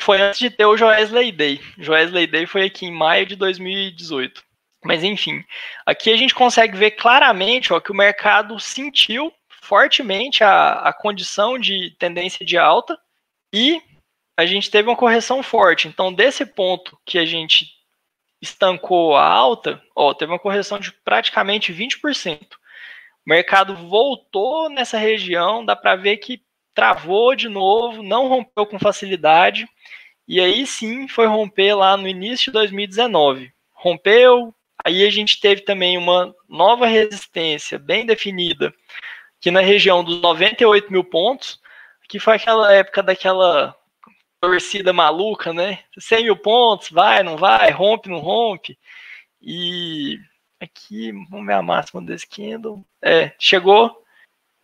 foi 0.00 0.20
antes 0.20 0.38
de 0.38 0.50
ter 0.50 0.64
o 0.64 0.76
Joesley 0.76 1.32
Day. 1.32 1.60
Joesley 1.76 2.26
Day 2.26 2.46
foi 2.46 2.64
aqui 2.64 2.86
em 2.86 2.92
maio 2.92 3.26
de 3.26 3.34
2018. 3.34 4.47
Mas 4.84 5.02
enfim, 5.02 5.44
aqui 5.84 6.12
a 6.12 6.16
gente 6.16 6.34
consegue 6.34 6.76
ver 6.76 6.92
claramente 6.92 7.72
ó, 7.72 7.80
que 7.80 7.90
o 7.90 7.96
mercado 7.96 8.58
sentiu 8.60 9.32
fortemente 9.60 10.44
a, 10.44 10.74
a 10.74 10.92
condição 10.92 11.58
de 11.58 11.94
tendência 11.98 12.46
de 12.46 12.56
alta 12.56 12.98
e 13.52 13.82
a 14.36 14.46
gente 14.46 14.70
teve 14.70 14.88
uma 14.88 14.96
correção 14.96 15.42
forte. 15.42 15.88
Então, 15.88 16.12
desse 16.12 16.46
ponto 16.46 16.96
que 17.04 17.18
a 17.18 17.26
gente 17.26 17.66
estancou 18.40 19.16
a 19.16 19.26
alta, 19.26 19.82
ó, 19.96 20.14
teve 20.14 20.32
uma 20.32 20.38
correção 20.38 20.78
de 20.78 20.92
praticamente 20.92 21.72
20%. 21.72 22.40
O 22.54 22.56
mercado 23.26 23.74
voltou 23.74 24.70
nessa 24.70 24.96
região, 24.96 25.64
dá 25.64 25.74
para 25.74 25.96
ver 25.96 26.18
que 26.18 26.40
travou 26.72 27.34
de 27.34 27.48
novo, 27.48 28.02
não 28.02 28.28
rompeu 28.28 28.64
com 28.64 28.78
facilidade, 28.78 29.66
e 30.26 30.40
aí 30.40 30.64
sim 30.66 31.08
foi 31.08 31.26
romper 31.26 31.74
lá 31.74 31.96
no 31.96 32.06
início 32.06 32.46
de 32.46 32.52
2019. 32.52 33.52
Rompeu, 33.72 34.54
aí 34.88 35.06
a 35.06 35.10
gente 35.10 35.40
teve 35.40 35.60
também 35.62 35.96
uma 35.96 36.34
nova 36.48 36.86
resistência 36.86 37.78
bem 37.78 38.06
definida, 38.06 38.72
que 39.40 39.50
na 39.50 39.60
região 39.60 40.02
dos 40.02 40.20
98 40.20 40.90
mil 40.90 41.04
pontos, 41.04 41.60
que 42.08 42.18
foi 42.18 42.36
aquela 42.36 42.72
época 42.72 43.02
daquela 43.02 43.76
torcida 44.40 44.92
maluca, 44.92 45.52
né? 45.52 45.80
100 45.98 46.24
mil 46.24 46.36
pontos, 46.36 46.90
vai, 46.90 47.22
não 47.22 47.36
vai, 47.36 47.70
rompe, 47.70 48.08
não 48.08 48.18
rompe. 48.18 48.78
E 49.40 50.18
aqui, 50.58 51.12
vamos 51.30 51.46
ver 51.46 51.54
a 51.54 51.62
máxima 51.62 52.02
desse 52.02 52.26
candle. 52.26 52.84
É, 53.02 53.32
chegou 53.38 54.02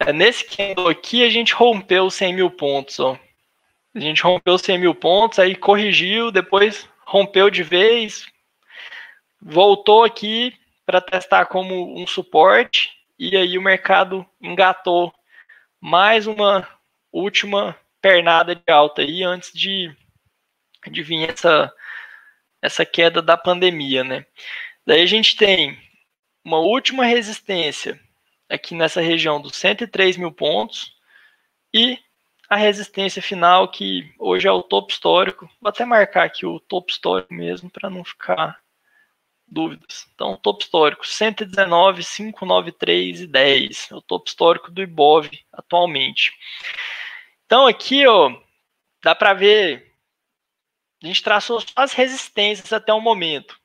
é, 0.00 0.12
nesse 0.12 0.44
candle 0.44 0.88
aqui, 0.88 1.22
a 1.22 1.28
gente 1.28 1.54
rompeu 1.54 2.06
os 2.06 2.14
100 2.14 2.34
mil 2.34 2.50
pontos, 2.50 2.98
ó. 2.98 3.18
A 3.94 4.00
gente 4.00 4.22
rompeu 4.22 4.54
os 4.54 4.62
100 4.62 4.78
mil 4.78 4.94
pontos, 4.94 5.38
aí 5.38 5.54
corrigiu, 5.54 6.32
depois 6.32 6.88
rompeu 7.06 7.50
de 7.50 7.62
vez, 7.62 8.26
voltou 9.44 10.02
aqui 10.02 10.56
para 10.86 11.02
testar 11.02 11.46
como 11.46 12.00
um 12.00 12.06
suporte, 12.06 12.90
e 13.18 13.36
aí 13.36 13.58
o 13.58 13.62
mercado 13.62 14.26
engatou 14.40 15.12
mais 15.78 16.26
uma 16.26 16.66
última 17.12 17.78
pernada 18.00 18.54
de 18.54 18.72
alta 18.72 19.02
aí 19.02 19.22
antes 19.22 19.52
de, 19.52 19.94
de 20.90 21.02
vir 21.02 21.30
essa, 21.30 21.72
essa 22.60 22.86
queda 22.86 23.20
da 23.20 23.36
pandemia, 23.36 24.02
né? 24.02 24.26
Daí 24.86 25.02
a 25.02 25.06
gente 25.06 25.36
tem 25.36 25.78
uma 26.42 26.58
última 26.58 27.04
resistência 27.04 28.00
aqui 28.48 28.74
nessa 28.74 29.00
região 29.00 29.40
dos 29.40 29.56
103 29.56 30.16
mil 30.16 30.32
pontos 30.32 30.96
e 31.72 31.98
a 32.48 32.56
resistência 32.56 33.22
final 33.22 33.68
que 33.68 34.12
hoje 34.18 34.46
é 34.46 34.52
o 34.52 34.62
topo 34.62 34.92
histórico. 34.92 35.48
Vou 35.60 35.68
até 35.68 35.84
marcar 35.84 36.24
aqui 36.24 36.44
o 36.44 36.60
topo 36.60 36.90
histórico 36.90 37.32
mesmo 37.32 37.70
para 37.70 37.88
não 37.88 38.04
ficar 38.04 38.63
dúvidas. 39.54 40.06
Então, 40.14 40.36
topo 40.36 40.62
histórico 40.62 41.06
119, 41.06 42.02
593 42.04 43.20
e 43.20 43.26
10. 43.26 43.92
É 43.92 43.94
o 43.94 44.02
topo 44.02 44.28
histórico 44.28 44.70
do 44.70 44.82
Ibov 44.82 45.30
atualmente. 45.52 46.32
Então, 47.46 47.66
aqui, 47.66 48.06
ó, 48.06 48.36
dá 49.02 49.14
para 49.14 49.32
ver. 49.32 49.92
A 51.02 51.06
gente 51.06 51.22
traçou 51.22 51.60
só 51.60 51.66
as 51.76 51.92
resistências 51.92 52.72
até 52.72 52.92
o 52.92 53.00
momento. 53.00 53.58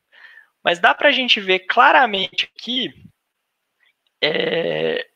Mas 0.63 0.79
dá 0.79 0.93
para 0.93 1.09
a 1.09 1.11
gente 1.11 1.39
ver 1.39 1.59
claramente 1.59 2.51
aqui 2.53 2.93
é, 4.21 5.07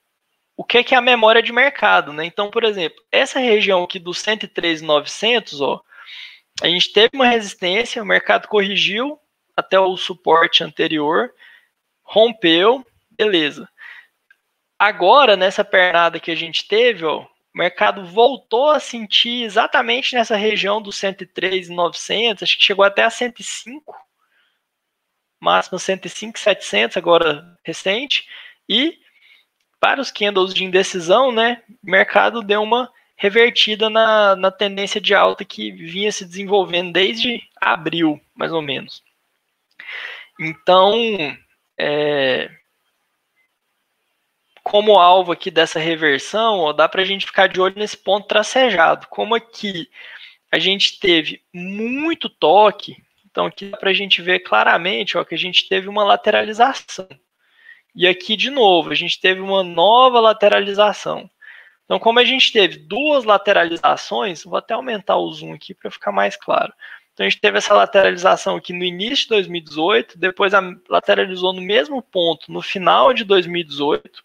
o 0.56 0.64
que 0.64 0.78
é, 0.78 0.84
que 0.84 0.96
é 0.96 0.98
a 0.98 1.02
memória 1.02 1.42
de 1.42 1.52
mercado. 1.52 2.14
Né? 2.14 2.26
Então, 2.26 2.50
por 2.50 2.64
exemplo, 2.64 3.04
essa 3.12 3.40
região 3.40 3.84
aqui 3.84 4.00
dos 4.00 4.20
103,900, 4.20 5.62
ó, 5.62 5.82
a 6.62 6.68
gente 6.68 6.94
teve 6.94 7.10
uma 7.14 7.28
resistência, 7.28 8.02
o 8.02 8.06
mercado 8.06 8.48
corrigiu, 8.48 9.20
até 9.56 9.80
o 9.80 9.96
suporte 9.98 10.64
anterior, 10.64 11.34
rompeu, 12.04 12.86
beleza. 13.12 13.70
Agora, 14.78 15.38
nessa 15.38 15.64
pernada 15.64 16.20
que 16.20 16.32
a 16.32 16.36
gente 16.36 16.68
teve, 16.68 17.06
ó, 17.06 17.22
o 17.22 17.28
mercado 17.58 18.06
voltou 18.06 18.72
a 18.72 18.80
sentir 18.80 19.44
exatamente 19.44 20.16
nessa 20.16 20.36
região 20.36 20.82
dos 20.82 20.98
103,900, 20.98 22.44
acho 22.44 22.58
que 22.58 22.64
chegou 22.64 22.84
até 22.84 23.04
a 23.04 23.10
105, 23.10 23.96
máximo 25.40 25.78
105,700 25.78 26.98
agora 26.98 27.58
recente, 27.64 28.28
e 28.68 28.98
para 29.80 30.02
os 30.02 30.10
candles 30.10 30.54
de 30.54 30.64
indecisão, 30.64 31.32
né, 31.32 31.62
o 31.84 31.92
mercado 31.92 32.42
deu 32.42 32.64
uma 32.64 32.92
revertida 33.16 33.90
na, 33.90 34.36
na 34.36 34.52
tendência 34.52 35.00
de 35.00 35.14
alta 35.14 35.46
que 35.46 35.72
vinha 35.72 36.12
se 36.12 36.26
desenvolvendo 36.26 36.92
desde 36.92 37.42
abril, 37.62 38.20
mais 38.34 38.52
ou 38.52 38.62
menos. 38.62 39.04
Então, 40.40 40.94
é, 41.78 42.50
como 44.64 44.98
alvo 44.98 45.32
aqui 45.32 45.52
dessa 45.52 45.80
reversão, 45.80 46.60
ó, 46.60 46.74
dá 46.74 46.88
para 46.88 47.02
a 47.02 47.06
gente 47.06 47.26
ficar 47.26 47.48
de 47.48 47.60
olho 47.60 47.76
nesse 47.78 47.98
ponto 47.98 48.28
tracejado. 48.28 49.08
Como 49.08 49.36
aqui 49.36 49.90
a 50.52 50.58
gente 50.58 51.00
teve 51.00 51.42
muito 51.54 52.30
toque, 52.30 52.98
então 53.30 53.46
aqui 53.46 53.66
dá 53.66 53.78
para 53.78 53.90
a 53.90 53.94
gente 53.94 54.22
ver 54.22 54.40
claramente 54.40 55.18
ó, 55.18 55.24
que 55.24 55.36
a 55.36 55.38
gente 55.38 55.68
teve 55.68 55.90
uma 55.90 56.04
lateralização. 56.04 57.08
E 57.96 58.08
aqui, 58.08 58.36
de 58.36 58.50
novo, 58.50 58.92
a 58.92 58.96
gente 58.96 59.20
teve 59.20 59.40
uma 59.40 59.64
nova 59.64 60.20
lateralização. 60.20 61.30
Então, 61.86 62.00
como 62.00 62.20
a 62.20 62.24
gente 62.24 62.52
teve 62.52 62.78
duas 62.78 63.24
lateralizações, 63.24 64.44
vou 64.44 64.58
até 64.58 64.74
aumentar 64.74 65.18
o 65.18 65.32
zoom 65.32 65.54
aqui 65.54 65.76
para 65.76 65.92
ficar 65.92 66.12
mais 66.12 66.36
claro. 66.36 66.74
Então 67.14 67.26
a 67.26 67.30
gente 67.30 67.40
teve 67.40 67.58
essa 67.58 67.74
lateralização 67.74 68.56
aqui 68.56 68.74
no 68.74 68.84
início 68.84 69.26
de 69.26 69.30
2018, 69.30 70.18
depois 70.18 70.54
a, 70.54 70.62
lateralizou 70.90 71.54
no 71.54 71.62
mesmo 71.62 72.02
ponto 72.02 72.52
no 72.52 72.62
final 72.62 73.14
de 73.14 73.24
2018. 73.24 74.24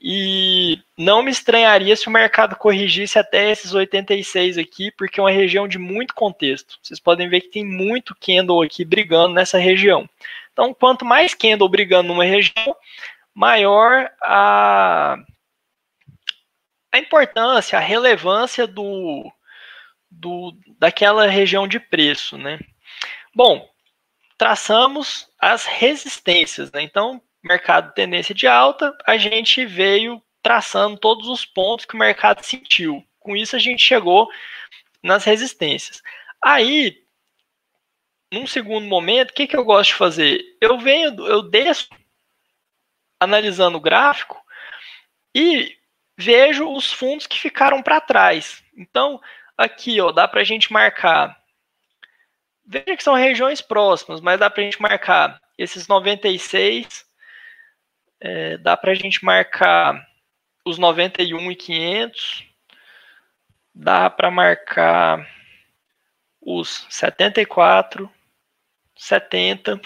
E 0.00 0.78
não 0.96 1.22
me 1.22 1.30
estranharia 1.30 1.94
se 1.96 2.06
o 2.06 2.10
mercado 2.10 2.54
corrigisse 2.54 3.18
até 3.18 3.50
esses 3.50 3.74
86 3.74 4.56
aqui, 4.56 4.92
porque 4.92 5.18
é 5.18 5.22
uma 5.22 5.30
região 5.30 5.66
de 5.66 5.76
muito 5.76 6.14
contexto. 6.14 6.78
Vocês 6.80 7.00
podem 7.00 7.28
ver 7.28 7.40
que 7.40 7.48
tem 7.48 7.64
muito 7.64 8.14
candle 8.14 8.62
aqui 8.62 8.84
brigando 8.84 9.34
nessa 9.34 9.58
região. 9.58 10.08
Então, 10.52 10.72
quanto 10.72 11.04
mais 11.04 11.34
candle 11.34 11.68
brigando 11.68 12.08
numa 12.08 12.24
região, 12.24 12.76
maior 13.34 14.08
a, 14.22 15.16
a 16.92 16.98
importância, 16.98 17.76
a 17.76 17.82
relevância 17.82 18.68
do, 18.68 19.30
do, 20.10 20.56
daquela 20.78 21.26
região 21.26 21.66
de 21.66 21.78
preço, 21.78 22.36
né? 22.36 22.58
Bom, 23.34 23.68
traçamos 24.36 25.28
as 25.38 25.64
resistências, 25.66 26.70
né? 26.72 26.82
Então, 26.82 27.20
mercado 27.42 27.92
tendência 27.94 28.34
de 28.34 28.46
alta, 28.46 28.96
a 29.06 29.16
gente 29.16 29.64
veio 29.64 30.22
traçando 30.42 30.96
todos 30.96 31.28
os 31.28 31.44
pontos 31.44 31.84
que 31.84 31.94
o 31.94 31.98
mercado 31.98 32.42
sentiu. 32.42 33.04
Com 33.18 33.36
isso, 33.36 33.56
a 33.56 33.58
gente 33.58 33.82
chegou 33.82 34.28
nas 35.02 35.24
resistências. 35.24 36.02
Aí, 36.42 37.02
num 38.32 38.46
segundo 38.46 38.86
momento, 38.86 39.30
o 39.30 39.34
que, 39.34 39.46
que 39.46 39.56
eu 39.56 39.64
gosto 39.64 39.90
de 39.90 39.96
fazer? 39.96 40.40
Eu 40.60 40.78
venho, 40.78 41.26
eu 41.26 41.42
desço 41.42 41.88
analisando 43.20 43.78
o 43.78 43.80
gráfico 43.80 44.40
e 45.34 45.76
vejo 46.16 46.70
os 46.72 46.92
fundos 46.92 47.26
que 47.26 47.38
ficaram 47.38 47.82
para 47.82 48.00
trás. 48.00 48.62
Então, 48.76 49.20
Aqui, 49.58 50.00
ó, 50.00 50.12
dá 50.12 50.28
para 50.28 50.40
a 50.40 50.44
gente 50.44 50.72
marcar. 50.72 51.36
Veja 52.64 52.96
que 52.96 53.02
são 53.02 53.14
regiões 53.14 53.60
próximas, 53.60 54.20
mas 54.20 54.38
dá 54.38 54.48
para 54.48 54.62
a 54.62 54.64
gente 54.64 54.80
marcar 54.80 55.40
esses 55.58 55.88
96. 55.88 57.04
É, 58.20 58.56
dá 58.58 58.76
para 58.76 58.92
a 58.92 58.94
gente 58.94 59.24
marcar 59.24 60.06
os 60.64 60.78
91 60.78 61.50
e 61.50 61.56
500. 61.56 62.44
Dá 63.74 64.08
para 64.08 64.30
marcar 64.30 65.28
os 66.40 66.86
74, 66.88 68.08
70. 68.96 69.80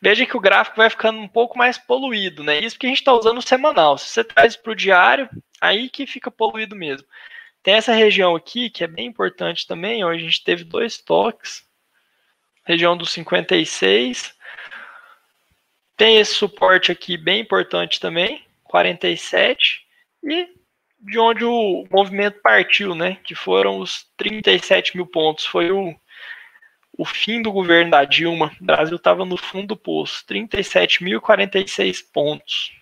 Veja 0.00 0.24
que 0.24 0.36
o 0.36 0.40
gráfico 0.40 0.78
vai 0.78 0.88
ficando 0.88 1.18
um 1.18 1.28
pouco 1.28 1.58
mais 1.58 1.76
poluído, 1.76 2.42
né? 2.42 2.58
Isso 2.58 2.76
porque 2.76 2.86
a 2.86 2.90
gente 2.90 3.00
está 3.00 3.12
usando 3.12 3.38
o 3.38 3.42
semanal. 3.42 3.98
Se 3.98 4.08
você 4.08 4.24
traz 4.24 4.56
para 4.56 4.72
o 4.72 4.76
diário, 4.76 5.28
aí 5.60 5.90
que 5.90 6.06
fica 6.06 6.30
poluído 6.30 6.74
mesmo. 6.74 7.06
Tem 7.68 7.74
essa 7.74 7.92
região 7.92 8.34
aqui, 8.34 8.70
que 8.70 8.82
é 8.82 8.86
bem 8.86 9.08
importante 9.08 9.66
também, 9.66 10.02
ó, 10.02 10.08
a 10.08 10.16
gente 10.16 10.42
teve 10.42 10.64
dois 10.64 10.96
toques. 10.96 11.68
Região 12.64 12.96
dos 12.96 13.10
56. 13.10 14.34
Tem 15.94 16.16
esse 16.16 16.32
suporte 16.32 16.90
aqui 16.90 17.18
bem 17.18 17.40
importante 17.40 18.00
também, 18.00 18.42
47. 18.64 19.86
E 20.24 20.48
de 20.98 21.18
onde 21.18 21.44
o 21.44 21.86
movimento 21.90 22.40
partiu, 22.40 22.94
né? 22.94 23.18
Que 23.22 23.34
foram 23.34 23.80
os 23.80 24.06
37 24.16 24.96
mil 24.96 25.06
pontos. 25.06 25.44
Foi 25.44 25.70
o, 25.70 25.94
o 26.96 27.04
fim 27.04 27.42
do 27.42 27.52
governo 27.52 27.90
da 27.90 28.06
Dilma. 28.06 28.50
O 28.58 28.64
Brasil 28.64 28.96
estava 28.96 29.26
no 29.26 29.36
fundo 29.36 29.66
do 29.66 29.76
poço. 29.76 30.24
37.046 30.26 32.02
pontos. 32.10 32.77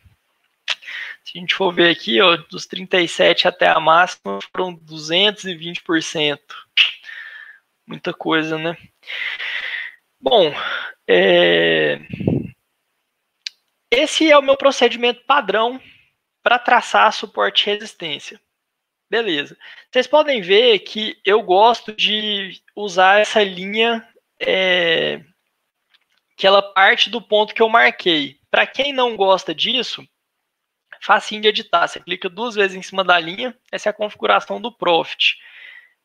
Se 1.27 1.37
a 1.37 1.41
gente 1.41 1.57
for 1.57 1.75
ver 1.75 1.91
aqui, 1.91 2.21
ó, 2.21 2.37
dos 2.37 2.67
37 2.67 3.49
até 3.49 3.67
a 3.67 3.81
máxima 3.81 4.39
foram 4.53 4.77
220%. 4.79 6.39
Muita 7.85 8.15
coisa, 8.15 8.57
né? 8.57 8.77
Bom, 10.21 10.55
é... 11.05 11.99
esse 13.91 14.31
é 14.31 14.39
o 14.39 14.43
meu 14.43 14.57
procedimento 14.57 15.25
padrão 15.27 15.83
para 16.45 16.61
traçar 16.61 17.13
suporte 17.13 17.63
e 17.63 17.73
resistência. 17.73 18.41
Beleza. 19.11 19.59
Vocês 19.91 20.07
podem 20.07 20.41
ver 20.41 20.79
que 20.81 21.21
eu 21.25 21.43
gosto 21.43 21.93
de 21.93 22.63
usar 22.77 23.19
essa 23.19 23.43
linha 23.43 24.09
é... 24.39 25.21
que 26.37 26.47
ela 26.47 26.63
parte 26.63 27.11
do 27.11 27.21
ponto 27.21 27.53
que 27.53 27.63
eu 27.63 27.69
marquei. 27.69 28.39
Para 28.49 28.65
quem 28.65 28.93
não 28.93 29.17
gosta 29.17 29.53
disso, 29.53 30.07
facinho 31.07 31.41
de 31.41 31.49
editar. 31.49 31.87
Você 31.87 32.01
clica 32.01 32.29
duas 32.29 32.57
vezes 32.57 32.77
em 32.77 32.83
cima 32.83 33.05
da 33.05 33.19
linha, 33.19 33.57
essa 33.71 33.89
é 33.89 33.91
a 33.91 33.95
configuração 33.95 34.61
do 34.61 34.73
Profit. 34.73 35.39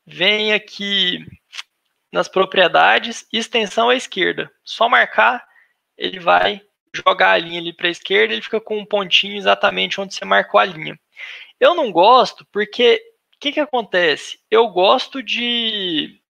Vem 0.06 0.52
aqui 0.52 1.26
nas 2.12 2.28
propriedades, 2.28 3.26
extensão 3.32 3.88
à 3.88 3.96
esquerda. 3.96 4.50
Só 4.62 4.88
marcar, 4.88 5.44
ele 5.98 6.20
vai 6.20 6.62
jogar 6.94 7.32
a 7.32 7.38
linha 7.38 7.60
ali 7.60 7.72
para 7.72 7.88
a 7.88 7.90
esquerda, 7.90 8.32
ele 8.32 8.42
fica 8.42 8.60
com 8.60 8.78
um 8.78 8.86
pontinho 8.86 9.36
exatamente 9.36 10.00
onde 10.00 10.14
você 10.14 10.24
marcou 10.24 10.60
a 10.60 10.64
linha. 10.64 10.98
Eu 11.58 11.74
não 11.74 11.90
gosto 11.90 12.46
porque 12.52 13.02
o 13.34 13.38
que, 13.40 13.52
que 13.52 13.60
acontece? 13.60 14.38
Eu 14.48 14.68
gosto 14.68 15.20
de 15.22 16.20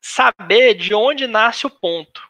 saber 0.00 0.74
de 0.74 0.94
onde 0.94 1.26
nasce 1.26 1.66
o 1.66 1.70
ponto. 1.70 2.22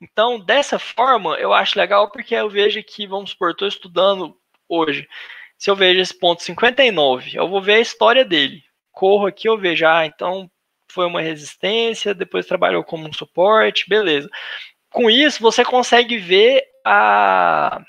Então, 0.00 0.38
dessa 0.38 0.78
forma, 0.78 1.34
eu 1.36 1.52
acho 1.52 1.78
legal 1.78 2.10
porque 2.10 2.34
eu 2.34 2.48
vejo 2.48 2.82
que, 2.84 3.06
vamos 3.06 3.30
supor, 3.30 3.50
estou 3.50 3.66
estudando 3.66 4.38
hoje. 4.68 5.08
Se 5.56 5.70
eu 5.70 5.76
vejo 5.76 6.00
esse 6.00 6.16
ponto 6.16 6.42
59, 6.42 7.32
eu 7.34 7.48
vou 7.48 7.60
ver 7.60 7.74
a 7.74 7.80
história 7.80 8.24
dele. 8.24 8.62
Corro 8.92 9.26
aqui, 9.26 9.48
eu 9.48 9.58
vejo, 9.58 9.86
ah, 9.86 10.06
então 10.06 10.50
foi 10.90 11.06
uma 11.06 11.20
resistência, 11.20 12.14
depois 12.14 12.46
trabalhou 12.46 12.82
como 12.84 13.08
um 13.08 13.12
suporte, 13.12 13.88
beleza. 13.88 14.28
Com 14.90 15.10
isso, 15.10 15.42
você 15.42 15.64
consegue 15.64 16.16
ver 16.16 16.64
a, 16.84 17.82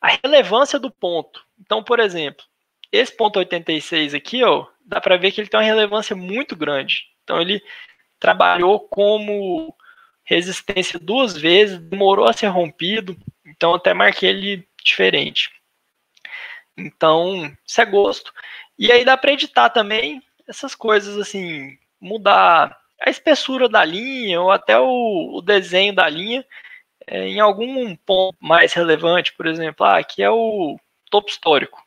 a 0.00 0.08
relevância 0.22 0.78
do 0.78 0.90
ponto. 0.90 1.44
Então, 1.60 1.82
por 1.82 2.00
exemplo, 2.00 2.44
esse 2.90 3.14
ponto 3.16 3.38
86 3.38 4.14
aqui, 4.14 4.42
ó, 4.44 4.66
dá 4.84 5.00
para 5.00 5.16
ver 5.16 5.32
que 5.32 5.40
ele 5.40 5.48
tem 5.48 5.58
uma 5.58 5.66
relevância 5.66 6.14
muito 6.14 6.54
grande. 6.54 7.04
Então 7.22 7.40
ele 7.40 7.62
trabalhou 8.20 8.80
como 8.80 9.74
resistência 10.24 10.98
duas 10.98 11.36
vezes, 11.36 11.78
demorou 11.78 12.28
a 12.28 12.32
ser 12.32 12.46
rompido, 12.46 13.16
então 13.44 13.74
até 13.74 13.92
marquei 13.92 14.30
ele 14.30 14.68
diferente. 14.82 15.50
Então, 16.76 17.54
isso 17.64 17.80
é 17.80 17.84
gosto. 17.84 18.32
E 18.78 18.90
aí 18.90 19.04
dá 19.04 19.16
para 19.16 19.32
editar 19.32 19.70
também 19.70 20.22
essas 20.46 20.74
coisas 20.74 21.16
assim, 21.16 21.78
mudar 22.00 22.78
a 23.00 23.10
espessura 23.10 23.68
da 23.68 23.84
linha 23.84 24.40
ou 24.40 24.50
até 24.50 24.78
o, 24.78 25.36
o 25.36 25.42
desenho 25.42 25.94
da 25.94 26.08
linha 26.08 26.44
é, 27.06 27.26
em 27.28 27.40
algum 27.40 27.94
ponto 27.96 28.36
mais 28.40 28.72
relevante, 28.72 29.32
por 29.34 29.46
exemplo, 29.46 29.84
ah, 29.86 29.98
aqui 29.98 30.22
é 30.22 30.30
o 30.30 30.78
topo 31.10 31.28
histórico. 31.28 31.84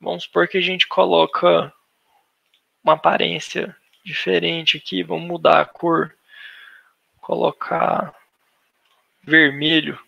Vamos 0.00 0.24
supor 0.24 0.48
que 0.48 0.58
a 0.58 0.62
gente 0.62 0.86
coloca 0.88 1.72
uma 2.82 2.94
aparência 2.94 3.76
diferente 4.04 4.78
aqui, 4.78 5.02
vamos 5.02 5.28
mudar 5.28 5.60
a 5.60 5.66
cor, 5.66 6.14
colocar 7.20 8.14
vermelho. 9.22 9.98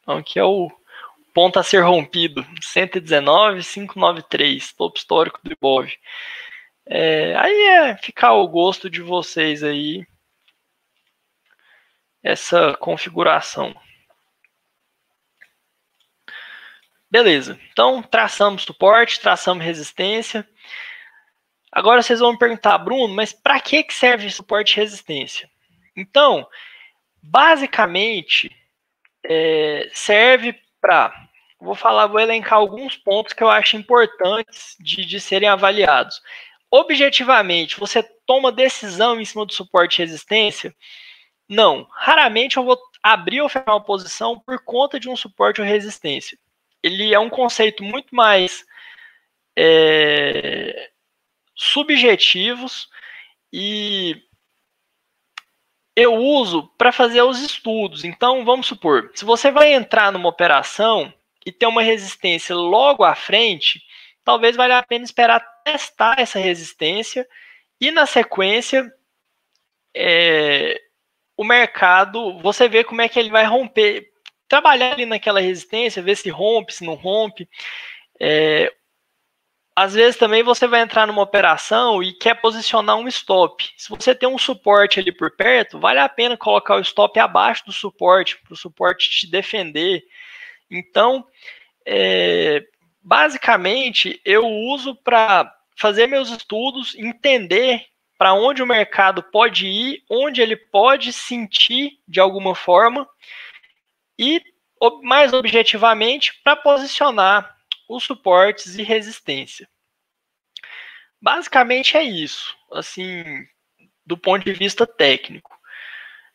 Então 0.00 0.16
aqui 0.16 0.38
é 0.38 0.44
o 0.44 0.70
ponto 1.36 1.58
a 1.58 1.62
ser 1.62 1.82
rompido, 1.82 2.46
119,593, 2.62 4.72
topo 4.72 4.96
histórico 4.96 5.38
do 5.44 5.52
Ibov. 5.52 5.92
É, 6.86 7.36
aí 7.36 7.52
é 7.52 7.94
ficar 7.98 8.28
ao 8.28 8.48
gosto 8.48 8.88
de 8.88 9.02
vocês 9.02 9.62
aí 9.62 10.06
essa 12.22 12.74
configuração. 12.78 13.78
Beleza, 17.10 17.60
então 17.70 18.02
traçamos 18.02 18.62
suporte, 18.62 19.20
traçamos 19.20 19.62
resistência. 19.62 20.48
Agora 21.70 22.00
vocês 22.00 22.20
vão 22.20 22.32
me 22.32 22.38
perguntar, 22.38 22.78
Bruno, 22.78 23.14
mas 23.14 23.34
para 23.34 23.60
que, 23.60 23.82
que 23.82 23.92
serve 23.92 24.30
suporte 24.30 24.72
e 24.72 24.76
resistência? 24.76 25.50
Então, 25.94 26.48
basicamente, 27.22 28.50
é, 29.22 29.90
serve 29.92 30.58
para 30.80 31.25
vou 31.60 31.74
falar, 31.74 32.06
vou 32.06 32.20
elencar 32.20 32.58
alguns 32.58 32.96
pontos 32.96 33.32
que 33.32 33.42
eu 33.42 33.48
acho 33.48 33.76
importantes 33.76 34.76
de, 34.78 35.04
de 35.04 35.20
serem 35.20 35.48
avaliados. 35.48 36.20
Objetivamente, 36.70 37.78
você 37.78 38.02
toma 38.26 38.52
decisão 38.52 39.20
em 39.20 39.24
cima 39.24 39.46
do 39.46 39.52
suporte 39.52 39.96
e 39.96 40.04
resistência? 40.04 40.74
Não. 41.48 41.86
Raramente 41.92 42.56
eu 42.56 42.64
vou 42.64 42.78
abrir 43.02 43.40
ou 43.40 43.48
fechar 43.48 43.72
uma 43.72 43.84
posição 43.84 44.38
por 44.38 44.62
conta 44.64 44.98
de 44.98 45.08
um 45.08 45.16
suporte 45.16 45.60
ou 45.60 45.66
resistência. 45.66 46.38
Ele 46.82 47.14
é 47.14 47.18
um 47.18 47.30
conceito 47.30 47.82
muito 47.82 48.14
mais 48.14 48.64
é, 49.56 50.90
subjetivos 51.54 52.88
e 53.52 54.22
eu 55.94 56.14
uso 56.14 56.68
para 56.76 56.92
fazer 56.92 57.22
os 57.22 57.40
estudos. 57.40 58.04
Então, 58.04 58.44
vamos 58.44 58.66
supor, 58.66 59.10
se 59.14 59.24
você 59.24 59.50
vai 59.50 59.72
entrar 59.72 60.12
numa 60.12 60.28
operação 60.28 61.12
e 61.46 61.52
ter 61.52 61.66
uma 61.66 61.82
resistência 61.82 62.54
logo 62.56 63.04
à 63.04 63.14
frente, 63.14 63.80
talvez 64.24 64.56
valha 64.56 64.78
a 64.78 64.82
pena 64.82 65.04
esperar 65.04 65.40
testar 65.64 66.16
essa 66.18 66.40
resistência 66.40 67.26
e 67.80 67.92
na 67.92 68.04
sequência 68.04 68.92
é, 69.94 70.80
o 71.36 71.44
mercado, 71.44 72.38
você 72.40 72.68
vê 72.68 72.82
como 72.82 73.00
é 73.00 73.08
que 73.08 73.18
ele 73.18 73.30
vai 73.30 73.44
romper, 73.44 74.10
trabalhar 74.48 74.92
ali 74.92 75.06
naquela 75.06 75.40
resistência, 75.40 76.02
ver 76.02 76.16
se 76.16 76.28
rompe, 76.30 76.74
se 76.74 76.84
não 76.84 76.94
rompe. 76.94 77.48
É, 78.20 78.72
às 79.74 79.92
vezes 79.92 80.16
também 80.16 80.42
você 80.42 80.66
vai 80.66 80.80
entrar 80.80 81.06
numa 81.06 81.20
operação 81.20 82.02
e 82.02 82.12
quer 82.14 82.40
posicionar 82.40 82.96
um 82.96 83.06
stop. 83.08 83.72
Se 83.76 83.90
você 83.90 84.14
tem 84.14 84.28
um 84.28 84.38
suporte 84.38 84.98
ali 84.98 85.12
por 85.12 85.30
perto, 85.36 85.78
vale 85.78 85.98
a 85.98 86.08
pena 86.08 86.36
colocar 86.36 86.76
o 86.76 86.80
stop 86.80 87.18
abaixo 87.20 87.66
do 87.66 87.72
suporte, 87.72 88.38
para 88.38 88.54
o 88.54 88.56
suporte 88.56 89.10
te 89.10 89.30
defender. 89.30 90.02
Então, 90.70 91.26
é, 91.84 92.62
basicamente, 93.00 94.20
eu 94.24 94.46
uso 94.46 94.94
para 94.96 95.52
fazer 95.76 96.06
meus 96.06 96.30
estudos, 96.30 96.94
entender 96.96 97.86
para 98.18 98.32
onde 98.32 98.62
o 98.62 98.66
mercado 98.66 99.22
pode 99.22 99.66
ir, 99.66 100.02
onde 100.10 100.40
ele 100.40 100.56
pode 100.56 101.12
sentir 101.12 101.98
de 102.08 102.18
alguma 102.18 102.54
forma 102.54 103.06
e, 104.18 104.42
mais 105.02 105.32
objetivamente, 105.32 106.32
para 106.42 106.56
posicionar 106.56 107.54
os 107.88 108.04
suportes 108.04 108.76
e 108.76 108.82
resistência. 108.82 109.68
Basicamente 111.20 111.96
é 111.96 112.02
isso, 112.02 112.56
assim, 112.72 113.22
do 114.04 114.16
ponto 114.16 114.44
de 114.44 114.52
vista 114.52 114.86
técnico. 114.86 115.56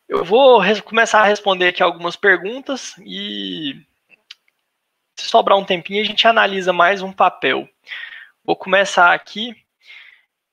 Eu 0.08 0.24
vou 0.24 0.62
começar 0.84 1.22
a 1.22 1.26
responder 1.26 1.68
aqui 1.68 1.82
algumas 1.82 2.16
perguntas 2.16 2.94
e 2.98 3.80
sobrar 5.32 5.56
um 5.56 5.64
tempinho, 5.64 6.02
a 6.02 6.04
gente 6.04 6.28
analisa 6.28 6.74
mais 6.74 7.00
um 7.00 7.10
papel. 7.10 7.66
Vou 8.44 8.54
começar 8.54 9.14
aqui 9.14 9.56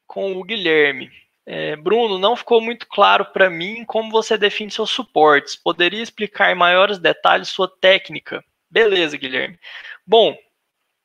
com 0.07 0.37
o 0.37 0.43
Guilherme. 0.45 1.11
É, 1.45 1.75
Bruno, 1.75 2.17
não 2.17 2.33
ficou 2.33 2.61
muito 2.61 2.87
claro 2.87 3.25
para 3.25 3.49
mim 3.49 3.83
como 3.83 4.09
você 4.09 4.37
define 4.37 4.71
seus 4.71 4.89
suportes. 4.89 5.57
Poderia 5.57 6.01
explicar 6.01 6.49
em 6.49 6.55
maiores 6.55 6.97
detalhes 6.97 7.49
sua 7.49 7.67
técnica? 7.67 8.41
Beleza, 8.71 9.17
Guilherme. 9.17 9.59
Bom, 10.07 10.37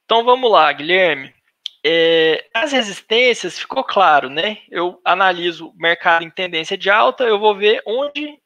então 0.05 0.25
vamos 0.25 0.49
lá, 0.53 0.73
Guilherme. 0.73 1.35
É, 1.85 2.47
as 2.55 2.71
resistências 2.71 3.59
ficou 3.59 3.83
claro, 3.83 4.31
né? 4.31 4.59
Eu 4.71 5.01
analiso 5.05 5.71
o 5.71 5.77
mercado 5.77 6.25
em 6.25 6.31
tendência 6.31 6.79
de 6.79 6.89
alta, 6.89 7.25
eu 7.25 7.41
vou 7.41 7.57
ver 7.57 7.83
onde 7.85 8.39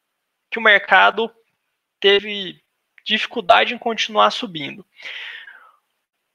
que 0.50 0.58
o 0.58 0.62
mercado 0.62 1.30
teve 2.00 2.58
dificuldade 3.08 3.74
em 3.74 3.78
continuar 3.78 4.30
subindo. 4.30 4.84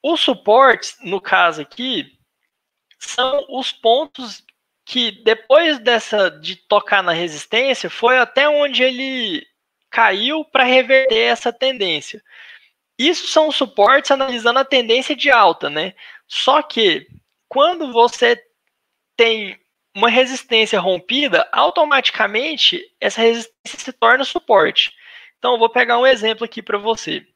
Os 0.02 0.20
suportes, 0.20 0.98
no 1.02 1.22
caso 1.22 1.62
aqui, 1.62 2.18
são 3.00 3.46
os 3.50 3.72
pontos 3.72 4.44
que 4.86 5.12
depois 5.24 5.80
dessa 5.80 6.30
de 6.30 6.56
tocar 6.56 7.02
na 7.02 7.14
resistência 7.14 7.90
foi 7.90 8.18
até 8.18 8.50
onde 8.50 8.84
ele 8.84 9.48
caiu 9.90 10.44
para 10.44 10.64
reverter 10.64 11.20
essa 11.20 11.54
tendência. 11.54 12.22
Isso 12.98 13.28
são 13.28 13.52
suportes 13.52 14.12
analisando 14.12 14.60
a 14.60 14.66
tendência 14.66 15.16
de 15.16 15.32
alta, 15.32 15.70
né? 15.70 15.94
Só 16.28 16.62
que 16.62 17.08
quando 17.48 17.92
você 17.94 18.42
tem 19.16 19.60
uma 19.96 20.10
resistência 20.10 20.80
rompida, 20.80 21.48
automaticamente 21.52 22.84
essa 23.00 23.22
resistência 23.22 23.80
se 23.80 23.94
torna 23.94 24.24
suporte. 24.24 24.92
Então, 25.44 25.56
eu 25.56 25.60
vou 25.60 25.70
pegar 25.70 26.00
um 26.00 26.08
exemplo 26.08 26.46
aqui 26.46 26.62
para 26.62 26.78
você. 26.78 27.28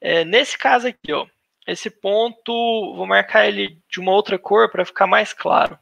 É, 0.00 0.24
nesse 0.24 0.56
caso 0.56 0.88
aqui, 0.88 1.12
ó, 1.12 1.26
esse 1.66 1.90
ponto, 1.90 2.50
vou 2.96 3.06
marcar 3.06 3.46
ele 3.46 3.78
de 3.90 4.00
uma 4.00 4.10
outra 4.12 4.38
cor 4.38 4.70
para 4.70 4.86
ficar 4.86 5.06
mais 5.06 5.34
claro. 5.34 5.78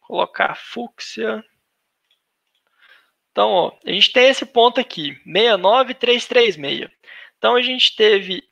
Colocar 0.00 0.54
fúcsia. 0.54 1.44
Então, 3.30 3.50
ó, 3.50 3.78
a 3.84 3.90
gente 3.90 4.10
tem 4.10 4.30
esse 4.30 4.46
ponto 4.46 4.80
aqui, 4.80 5.20
69336. 5.26 6.90
Então, 7.36 7.54
a 7.54 7.60
gente 7.60 7.94
teve 7.94 8.42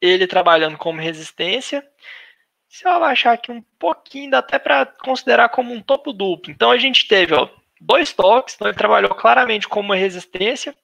ele 0.00 0.26
trabalhando 0.26 0.78
como 0.78 1.02
resistência. 1.02 1.86
Se 2.66 2.86
eu 2.86 2.92
abaixar 2.92 3.34
aqui 3.34 3.52
um 3.52 3.60
pouquinho, 3.78 4.30
dá 4.30 4.38
até 4.38 4.58
para 4.58 4.86
considerar 4.86 5.50
como 5.50 5.74
um 5.74 5.82
topo 5.82 6.14
duplo. 6.14 6.50
Então, 6.50 6.70
a 6.70 6.78
gente 6.78 7.06
teve 7.06 7.34
ó, 7.34 7.46
dois 7.80 8.12
toques, 8.12 8.54
então 8.54 8.68
ele 8.68 8.76
trabalhou 8.76 9.14
claramente 9.14 9.68
como 9.68 9.92
resistência, 9.92 10.74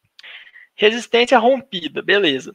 resistência 0.74 1.38
rompida, 1.38 2.02
beleza. 2.02 2.54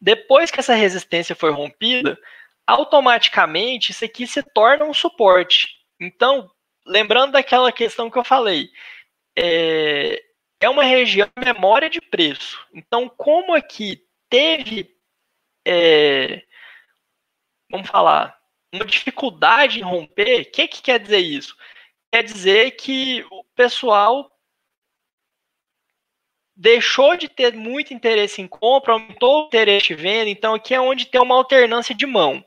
Depois 0.00 0.50
que 0.50 0.60
essa 0.60 0.74
resistência 0.74 1.34
foi 1.34 1.50
rompida, 1.50 2.18
automaticamente 2.66 3.92
isso 3.92 4.04
aqui 4.04 4.26
se 4.26 4.42
torna 4.42 4.84
um 4.84 4.94
suporte. 4.94 5.76
Então, 5.98 6.50
lembrando 6.86 7.32
daquela 7.32 7.70
questão 7.70 8.10
que 8.10 8.18
eu 8.18 8.24
falei, 8.24 8.70
é, 9.36 10.22
é 10.60 10.68
uma 10.68 10.84
região 10.84 11.28
de 11.36 11.44
memória 11.44 11.90
de 11.90 12.00
preço. 12.00 12.58
Então, 12.72 13.08
como 13.08 13.54
aqui 13.54 14.02
teve, 14.28 14.94
é, 15.66 16.42
vamos 17.70 17.88
falar, 17.88 18.38
uma 18.72 18.84
dificuldade 18.84 19.80
em 19.80 19.82
romper, 19.82 20.42
o 20.42 20.50
que, 20.50 20.68
que 20.68 20.82
quer 20.82 21.00
dizer 21.00 21.18
isso? 21.18 21.56
Quer 22.12 22.22
dizer 22.22 22.72
que 22.72 23.24
o 23.30 23.44
pessoal 23.54 24.30
deixou 26.54 27.16
de 27.16 27.28
ter 27.28 27.54
muito 27.54 27.94
interesse 27.94 28.42
em 28.42 28.48
compra, 28.48 28.92
aumentou 28.92 29.44
o 29.44 29.46
interesse 29.46 29.88
de 29.88 29.94
venda, 29.94 30.28
então 30.28 30.54
aqui 30.54 30.74
é 30.74 30.80
onde 30.80 31.06
tem 31.06 31.20
uma 31.20 31.34
alternância 31.34 31.94
de 31.94 32.04
mão. 32.04 32.44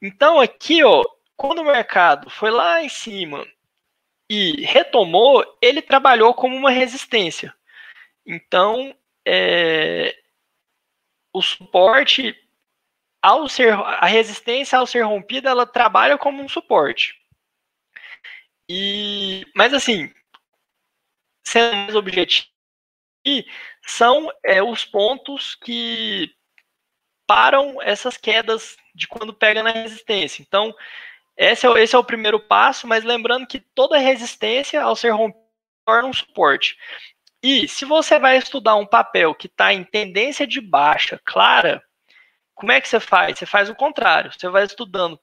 Então 0.00 0.38
aqui, 0.38 0.84
ó, 0.84 1.04
quando 1.36 1.60
o 1.60 1.64
mercado 1.64 2.30
foi 2.30 2.50
lá 2.50 2.82
em 2.82 2.88
cima 2.88 3.46
e 4.30 4.64
retomou, 4.64 5.44
ele 5.60 5.82
trabalhou 5.82 6.34
como 6.34 6.54
uma 6.54 6.70
resistência. 6.70 7.54
Então, 8.24 8.94
é, 9.26 10.14
o 11.32 11.40
suporte 11.40 12.36
ao 13.20 13.48
ser 13.48 13.72
a 13.72 14.06
resistência 14.06 14.78
ao 14.78 14.86
ser 14.86 15.02
rompida, 15.02 15.50
ela 15.50 15.66
trabalha 15.66 16.16
como 16.16 16.42
um 16.42 16.48
suporte. 16.48 17.17
E, 18.68 19.46
mas 19.54 19.72
assim, 19.72 20.12
sendo 21.44 21.76
mais 21.76 21.94
objetivo, 21.94 22.48
são 23.86 24.30
é, 24.44 24.62
os 24.62 24.84
pontos 24.84 25.54
que 25.54 26.30
param 27.26 27.80
essas 27.82 28.16
quedas 28.16 28.76
de 28.94 29.06
quando 29.06 29.34
pega 29.34 29.62
na 29.62 29.70
resistência. 29.70 30.42
Então, 30.42 30.74
esse 31.36 31.66
é, 31.66 31.70
esse 31.82 31.94
é 31.94 31.98
o 31.98 32.04
primeiro 32.04 32.40
passo, 32.40 32.86
mas 32.86 33.04
lembrando 33.04 33.46
que 33.46 33.60
toda 33.60 33.98
resistência, 33.98 34.82
ao 34.82 34.96
ser 34.96 35.10
rompida, 35.10 35.46
torna 35.86 36.08
um 36.08 36.12
suporte. 36.12 36.76
E 37.42 37.68
se 37.68 37.84
você 37.84 38.18
vai 38.18 38.36
estudar 38.36 38.76
um 38.76 38.86
papel 38.86 39.34
que 39.34 39.46
está 39.46 39.72
em 39.72 39.84
tendência 39.84 40.46
de 40.46 40.60
baixa 40.60 41.20
clara, 41.24 41.82
como 42.54 42.72
é 42.72 42.80
que 42.80 42.88
você 42.88 42.98
faz? 42.98 43.38
Você 43.38 43.46
faz 43.46 43.70
o 43.70 43.74
contrário. 43.74 44.32
Você 44.32 44.48
vai 44.48 44.64
estudando, 44.64 45.18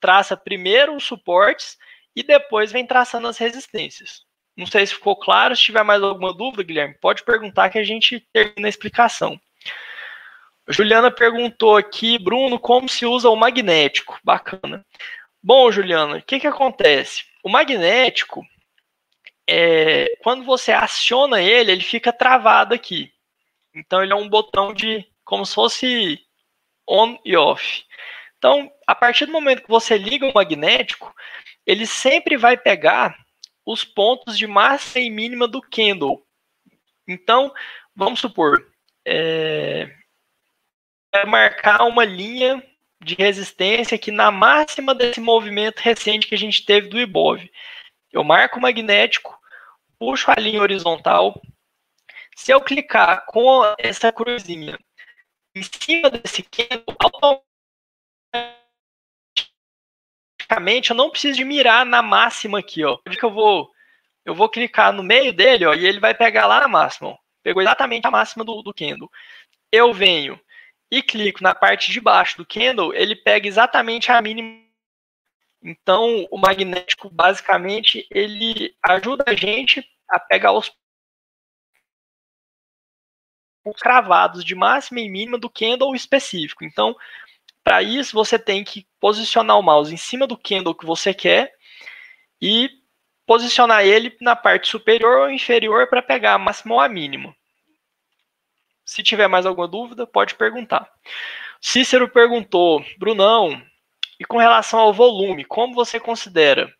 traça 0.00 0.36
primeiro 0.36 0.96
os 0.96 1.04
suportes 1.04 1.78
e 2.14 2.22
depois 2.22 2.72
vem 2.72 2.86
traçando 2.86 3.28
as 3.28 3.38
resistências. 3.38 4.24
Não 4.56 4.66
sei 4.66 4.86
se 4.86 4.94
ficou 4.94 5.16
claro. 5.16 5.56
Se 5.56 5.62
tiver 5.62 5.82
mais 5.82 6.02
alguma 6.02 6.34
dúvida, 6.34 6.62
Guilherme, 6.62 6.94
pode 7.00 7.22
perguntar 7.22 7.70
que 7.70 7.78
a 7.78 7.84
gente 7.84 8.20
termina 8.32 8.66
a 8.66 8.68
explicação. 8.68 9.40
Juliana 10.68 11.10
perguntou 11.10 11.76
aqui, 11.76 12.18
Bruno, 12.18 12.58
como 12.58 12.88
se 12.88 13.04
usa 13.06 13.28
o 13.28 13.36
magnético? 13.36 14.18
Bacana. 14.22 14.84
Bom, 15.42 15.70
Juliana, 15.72 16.18
o 16.18 16.22
que, 16.22 16.38
que 16.38 16.46
acontece? 16.46 17.24
O 17.42 17.48
magnético, 17.48 18.46
é, 19.48 20.14
quando 20.22 20.44
você 20.44 20.70
aciona 20.70 21.40
ele, 21.40 21.72
ele 21.72 21.82
fica 21.82 22.12
travado 22.12 22.74
aqui. 22.74 23.12
Então, 23.74 24.02
ele 24.02 24.12
é 24.12 24.16
um 24.16 24.28
botão 24.28 24.74
de, 24.74 25.04
como 25.24 25.44
se 25.46 25.54
fosse 25.54 26.20
on 26.88 27.18
e 27.24 27.36
off. 27.36 27.84
Então, 28.40 28.72
a 28.86 28.94
partir 28.94 29.26
do 29.26 29.32
momento 29.32 29.60
que 29.60 29.68
você 29.68 29.98
liga 29.98 30.26
o 30.26 30.32
magnético, 30.32 31.14
ele 31.66 31.86
sempre 31.86 32.38
vai 32.38 32.56
pegar 32.56 33.14
os 33.66 33.84
pontos 33.84 34.38
de 34.38 34.46
máxima 34.46 35.04
e 35.04 35.10
mínima 35.10 35.46
do 35.46 35.60
candle. 35.60 36.26
Então, 37.06 37.52
vamos 37.94 38.18
supor, 38.18 38.66
é, 39.04 39.94
é 41.12 41.26
marcar 41.26 41.84
uma 41.84 42.02
linha 42.02 42.66
de 43.04 43.14
resistência 43.14 43.96
aqui 43.96 44.10
na 44.10 44.30
máxima 44.30 44.94
desse 44.94 45.20
movimento 45.20 45.80
recente 45.80 46.26
que 46.26 46.34
a 46.34 46.38
gente 46.38 46.64
teve 46.64 46.88
do 46.88 46.98
IBOV. 46.98 47.46
Eu 48.10 48.24
marco 48.24 48.58
o 48.58 48.62
magnético, 48.62 49.38
puxo 49.98 50.30
a 50.30 50.40
linha 50.40 50.62
horizontal. 50.62 51.38
Se 52.34 52.52
eu 52.52 52.60
clicar 52.62 53.26
com 53.26 53.62
essa 53.78 54.10
cruzinha 54.10 54.78
em 55.54 55.62
cima 55.62 56.08
desse 56.08 56.42
candle, 56.42 57.44
automaticamente 60.60 60.90
eu 60.90 60.96
não 60.96 61.10
preciso 61.10 61.36
de 61.36 61.44
mirar 61.44 61.84
na 61.86 62.02
máxima 62.02 62.58
aqui, 62.58 62.84
ó. 62.84 62.98
Que 62.98 63.24
eu 63.24 63.32
vou 63.32 63.70
eu 64.24 64.34
vou 64.34 64.48
clicar 64.48 64.92
no 64.92 65.02
meio 65.02 65.32
dele, 65.32 65.64
ó, 65.64 65.74
e 65.74 65.86
ele 65.86 65.98
vai 65.98 66.14
pegar 66.14 66.46
lá 66.46 66.60
na 66.60 66.68
máxima. 66.68 67.10
Ó. 67.10 67.18
Pegou 67.42 67.62
exatamente 67.62 68.06
a 68.06 68.10
máxima 68.10 68.44
do, 68.44 68.62
do 68.62 68.74
candle. 68.74 69.10
Eu 69.72 69.94
venho 69.94 70.38
e 70.90 71.02
clico 71.02 71.42
na 71.42 71.54
parte 71.54 71.90
de 71.90 72.00
baixo 72.00 72.36
do 72.36 72.46
candle, 72.46 72.94
ele 72.94 73.16
pega 73.16 73.48
exatamente 73.48 74.12
a 74.12 74.20
mínima. 74.20 74.62
Então, 75.62 76.26
o 76.30 76.38
magnético, 76.38 77.08
basicamente, 77.10 78.06
ele 78.10 78.74
ajuda 78.82 79.24
a 79.26 79.34
gente 79.34 79.86
a 80.08 80.18
pegar 80.18 80.52
os 80.52 80.70
cravados 83.78 84.44
de 84.44 84.54
máxima 84.54 85.00
e 85.00 85.08
mínima 85.08 85.38
do 85.38 85.50
candle 85.50 85.94
específico. 85.94 86.64
Então, 86.64 86.96
para 87.62 87.82
isso, 87.82 88.14
você 88.14 88.38
tem 88.38 88.64
que 88.64 88.86
posicionar 88.98 89.58
o 89.58 89.62
mouse 89.62 89.92
em 89.92 89.96
cima 89.96 90.26
do 90.26 90.36
candle 90.36 90.74
que 90.74 90.86
você 90.86 91.12
quer 91.12 91.52
e 92.40 92.70
posicionar 93.26 93.84
ele 93.84 94.16
na 94.20 94.34
parte 94.34 94.68
superior 94.68 95.20
ou 95.20 95.30
inferior 95.30 95.86
para 95.88 96.02
pegar 96.02 96.34
a 96.34 96.38
máxima 96.38 96.74
ou 96.74 96.80
a 96.80 96.88
mínima. 96.88 97.34
Se 98.84 99.02
tiver 99.02 99.28
mais 99.28 99.46
alguma 99.46 99.68
dúvida, 99.68 100.06
pode 100.06 100.34
perguntar. 100.34 100.90
Cícero 101.60 102.08
perguntou, 102.08 102.84
Brunão, 102.98 103.62
e 104.18 104.24
com 104.24 104.38
relação 104.38 104.80
ao 104.80 104.92
volume, 104.92 105.44
como 105.44 105.74
você 105.74 106.00
considera? 106.00 106.74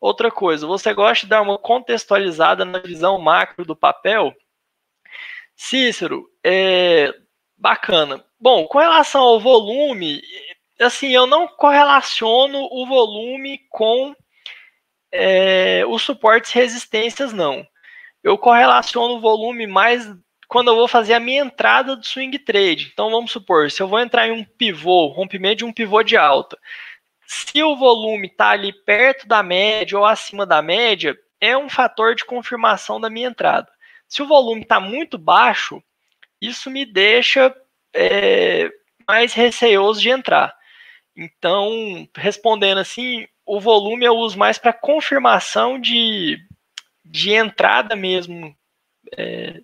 Outra 0.00 0.30
coisa, 0.30 0.66
você 0.66 0.94
gosta 0.94 1.26
de 1.26 1.30
dar 1.30 1.42
uma 1.42 1.58
contextualizada 1.58 2.64
na 2.64 2.78
visão 2.78 3.20
macro 3.20 3.64
do 3.66 3.76
papel? 3.76 4.34
Cícero, 5.54 6.26
é 6.42 7.12
bacana. 7.58 8.24
Bom, 8.40 8.66
com 8.66 8.78
relação 8.78 9.20
ao 9.20 9.38
volume, 9.38 10.22
assim, 10.80 11.14
eu 11.14 11.26
não 11.26 11.46
correlaciono 11.46 12.68
o 12.70 12.86
volume 12.86 13.60
com 13.68 14.14
é, 15.12 15.84
os 15.86 16.02
suportes 16.02 16.52
resistências, 16.52 17.32
não. 17.34 17.66
Eu 18.22 18.38
correlaciono 18.38 19.16
o 19.16 19.20
volume 19.20 19.66
mais 19.66 20.10
quando 20.48 20.68
eu 20.68 20.76
vou 20.76 20.88
fazer 20.88 21.14
a 21.14 21.20
minha 21.20 21.42
entrada 21.42 21.94
do 21.94 22.06
swing 22.06 22.38
trade. 22.38 22.90
Então 22.92 23.10
vamos 23.10 23.30
supor, 23.30 23.70
se 23.70 23.82
eu 23.82 23.88
vou 23.88 24.00
entrar 24.00 24.26
em 24.28 24.32
um 24.32 24.44
pivô, 24.44 25.08
rompimento 25.08 25.58
de 25.58 25.64
um 25.64 25.72
pivô 25.72 26.02
de 26.02 26.16
alta, 26.16 26.58
se 27.26 27.62
o 27.62 27.76
volume 27.76 28.26
está 28.26 28.50
ali 28.50 28.72
perto 28.72 29.28
da 29.28 29.42
média 29.42 29.98
ou 29.98 30.04
acima 30.04 30.46
da 30.46 30.62
média, 30.62 31.16
é 31.40 31.56
um 31.56 31.68
fator 31.68 32.14
de 32.14 32.24
confirmação 32.24 33.00
da 33.00 33.10
minha 33.10 33.28
entrada. 33.28 33.70
Se 34.08 34.22
o 34.22 34.26
volume 34.26 34.62
está 34.62 34.80
muito 34.80 35.16
baixo, 35.18 35.82
isso 36.40 36.70
me 36.70 36.84
deixa 36.84 37.54
é, 37.94 38.70
mais 39.06 39.32
receoso 39.32 40.00
de 40.00 40.10
entrar. 40.10 40.54
Então, 41.16 42.08
respondendo 42.16 42.78
assim, 42.78 43.26
o 43.44 43.60
volume 43.60 44.04
eu 44.04 44.16
uso 44.16 44.38
mais 44.38 44.58
para 44.58 44.72
confirmação 44.72 45.78
de, 45.78 46.38
de 47.04 47.32
entrada 47.32 47.96
mesmo 47.96 48.56
é, 49.16 49.60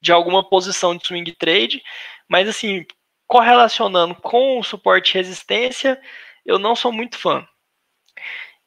de 0.00 0.12
alguma 0.12 0.48
posição 0.48 0.96
de 0.96 1.06
swing 1.06 1.32
trade, 1.32 1.82
mas 2.28 2.48
assim, 2.48 2.84
correlacionando 3.26 4.14
com 4.14 4.58
o 4.58 4.62
suporte 4.62 5.10
e 5.10 5.14
resistência, 5.14 6.00
eu 6.44 6.58
não 6.58 6.74
sou 6.74 6.92
muito 6.92 7.18
fã. 7.18 7.46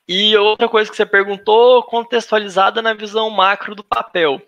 E 0.07 0.35
outra 0.35 0.67
coisa 0.67 0.89
que 0.89 0.97
você 0.97 1.05
perguntou, 1.05 1.83
contextualizada 1.83 2.81
na 2.81 2.93
visão 2.93 3.29
macro 3.29 3.75
do 3.75 3.83
papel. 3.83 4.41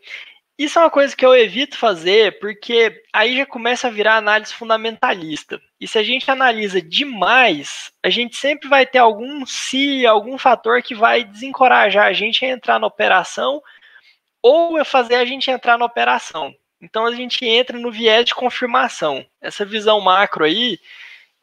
Isso 0.57 0.77
é 0.77 0.83
uma 0.83 0.89
coisa 0.89 1.15
que 1.15 1.25
eu 1.25 1.35
evito 1.35 1.77
fazer, 1.77 2.39
porque 2.39 3.01
aí 3.11 3.37
já 3.37 3.45
começa 3.45 3.87
a 3.87 3.91
virar 3.91 4.17
análise 4.17 4.53
fundamentalista. 4.53 5.59
E 5.81 5.87
se 5.87 5.97
a 5.97 6.03
gente 6.03 6.29
analisa 6.29 6.79
demais, 6.79 7.91
a 8.03 8.09
gente 8.09 8.37
sempre 8.37 8.69
vai 8.69 8.85
ter 8.85 8.99
algum 8.99 9.45
se, 9.47 10.05
algum 10.05 10.37
fator 10.37 10.81
que 10.83 10.93
vai 10.93 11.23
desencorajar 11.23 12.05
a 12.05 12.13
gente 12.13 12.45
a 12.45 12.49
entrar 12.49 12.79
na 12.79 12.85
operação 12.85 13.61
ou 14.43 14.77
a 14.77 14.85
fazer 14.85 15.15
a 15.15 15.25
gente 15.25 15.49
entrar 15.49 15.77
na 15.77 15.85
operação. 15.85 16.53
Então 16.79 17.05
a 17.05 17.15
gente 17.15 17.45
entra 17.45 17.79
no 17.79 17.91
viés 17.91 18.25
de 18.25 18.35
confirmação. 18.35 19.25
Essa 19.41 19.65
visão 19.65 19.99
macro 20.01 20.45
aí, 20.45 20.79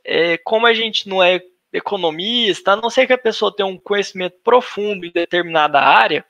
é, 0.05 0.39
como 0.39 0.67
a 0.67 0.75
gente 0.75 1.09
não 1.09 1.23
é 1.23 1.43
economista, 1.73 2.73
a 2.73 2.77
não 2.77 2.91
ser 2.91 3.07
que 3.07 3.13
a 3.13 3.19
pessoa 3.19 3.55
tenha 3.55 3.67
um 3.67 3.79
conhecimento 3.79 4.37
profundo 4.45 5.07
em 5.07 5.11
determinada 5.11 5.81
área, 5.81 6.25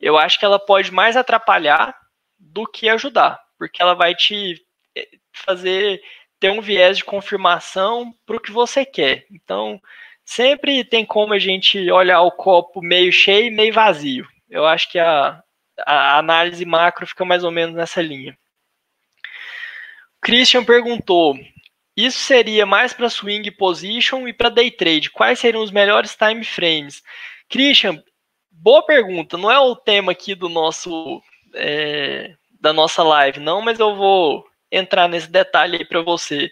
eu 0.00 0.16
acho 0.16 0.38
que 0.38 0.44
ela 0.44 0.58
pode 0.58 0.92
mais 0.92 1.16
atrapalhar 1.16 1.96
do 2.38 2.66
que 2.66 2.88
ajudar, 2.88 3.40
porque 3.58 3.82
ela 3.82 3.94
vai 3.94 4.14
te 4.14 4.54
é, 4.96 5.08
fazer 5.32 6.00
ter 6.38 6.50
um 6.50 6.60
viés 6.60 6.98
de 6.98 7.04
confirmação 7.04 8.14
para 8.24 8.36
o 8.36 8.40
que 8.40 8.52
você 8.52 8.84
quer. 8.84 9.26
Então, 9.30 9.80
sempre 10.24 10.84
tem 10.84 11.04
como 11.04 11.32
a 11.34 11.38
gente 11.38 11.90
olhar 11.90 12.20
o 12.20 12.30
copo 12.30 12.80
meio 12.80 13.10
cheio 13.12 13.46
e 13.46 13.50
meio 13.50 13.72
vazio. 13.72 14.26
Eu 14.48 14.66
acho 14.66 14.90
que 14.90 14.98
a, 14.98 15.42
a 15.86 16.18
análise 16.18 16.64
macro 16.64 17.06
fica 17.06 17.24
mais 17.24 17.44
ou 17.44 17.50
menos 17.50 17.74
nessa 17.74 18.00
linha. 18.00 18.38
Christian 20.20 20.64
perguntou: 20.64 21.36
isso 21.96 22.18
seria 22.20 22.64
mais 22.64 22.92
para 22.92 23.10
swing 23.10 23.50
position 23.50 24.28
e 24.28 24.32
para 24.32 24.48
day 24.48 24.70
trade? 24.70 25.10
Quais 25.10 25.38
seriam 25.38 25.62
os 25.62 25.70
melhores 25.70 26.16
time 26.16 26.44
frames? 26.44 27.02
Christian, 27.48 28.02
boa 28.60 28.84
pergunta. 28.84 29.36
Não 29.36 29.50
é 29.50 29.58
o 29.58 29.76
tema 29.76 30.12
aqui 30.12 30.34
do 30.34 30.48
nosso 30.48 31.22
é, 31.54 32.34
da 32.60 32.72
nossa 32.72 33.02
live, 33.02 33.40
não, 33.40 33.60
mas 33.62 33.78
eu 33.78 33.94
vou 33.94 34.46
entrar 34.70 35.08
nesse 35.08 35.30
detalhe 35.30 35.76
aí 35.78 35.84
para 35.84 36.02
você. 36.02 36.50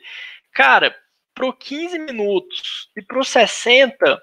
Cara, 0.53 0.97
para 1.35 1.53
15 1.53 1.99
minutos 1.99 2.89
e 2.97 3.03
para 3.03 3.23
60 3.23 4.23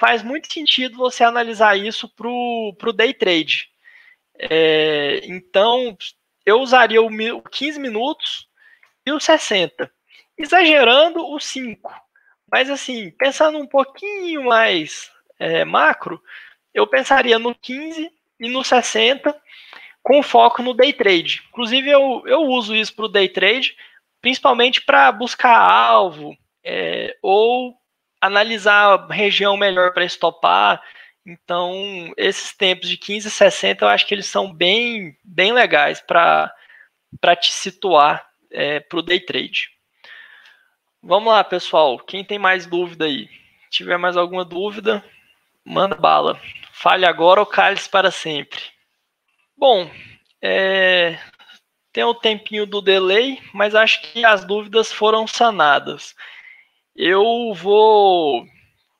faz 0.00 0.22
muito 0.22 0.52
sentido 0.52 0.96
você 0.96 1.22
analisar 1.22 1.76
isso 1.76 2.08
para 2.08 2.28
o 2.28 2.92
day 2.94 3.12
trade. 3.12 3.68
É, 4.38 5.20
então, 5.24 5.96
eu 6.46 6.60
usaria 6.60 7.02
o 7.02 7.42
15 7.42 7.78
minutos 7.78 8.48
e 9.04 9.12
o 9.12 9.20
60, 9.20 9.90
exagerando 10.36 11.24
o 11.26 11.38
5. 11.38 11.92
Mas, 12.50 12.70
assim, 12.70 13.10
pensando 13.10 13.58
um 13.58 13.66
pouquinho 13.66 14.44
mais 14.44 15.10
é, 15.38 15.64
macro, 15.64 16.22
eu 16.78 16.86
pensaria 16.86 17.38
no 17.38 17.54
15 17.54 18.10
e 18.40 18.48
no 18.48 18.64
60, 18.64 19.34
com 20.02 20.22
foco 20.22 20.62
no 20.62 20.74
day 20.74 20.92
trade. 20.92 21.42
Inclusive, 21.48 21.90
eu, 21.90 22.22
eu 22.26 22.42
uso 22.42 22.74
isso 22.74 22.94
para 22.94 23.04
o 23.04 23.08
day 23.08 23.28
trade, 23.28 23.76
principalmente 24.20 24.80
para 24.80 25.10
buscar 25.12 25.56
alvo, 25.58 26.36
é, 26.64 27.16
ou 27.22 27.76
analisar 28.20 28.98
a 28.98 29.12
região 29.12 29.56
melhor 29.56 29.92
para 29.92 30.04
estopar. 30.04 30.82
Então, 31.26 32.12
esses 32.16 32.56
tempos 32.56 32.88
de 32.88 32.96
15 32.96 33.28
e 33.28 33.30
60 33.30 33.84
eu 33.84 33.88
acho 33.88 34.06
que 34.06 34.14
eles 34.14 34.26
são 34.26 34.52
bem, 34.52 35.16
bem 35.22 35.52
legais 35.52 36.00
para 36.00 36.54
te 37.38 37.52
situar 37.52 38.26
é, 38.50 38.80
para 38.80 38.98
o 38.98 39.02
day 39.02 39.20
trade. 39.20 39.70
Vamos 41.02 41.32
lá, 41.32 41.44
pessoal. 41.44 41.98
Quem 41.98 42.24
tem 42.24 42.38
mais 42.38 42.66
dúvida 42.66 43.04
aí? 43.04 43.28
Se 43.70 43.78
tiver 43.78 43.98
mais 43.98 44.16
alguma 44.16 44.44
dúvida, 44.44 45.04
manda 45.68 45.94
bala. 45.94 46.40
Fale 46.72 47.04
agora 47.04 47.40
ou 47.40 47.46
cale-se 47.46 47.88
para 47.88 48.10
sempre. 48.10 48.60
Bom, 49.56 49.90
é, 50.42 51.18
tem 51.92 52.04
o 52.04 52.14
tempinho 52.14 52.64
do 52.64 52.80
delay, 52.80 53.40
mas 53.52 53.74
acho 53.74 54.00
que 54.00 54.24
as 54.24 54.44
dúvidas 54.44 54.92
foram 54.92 55.26
sanadas. 55.26 56.14
Eu 56.96 57.52
vou, 57.54 58.46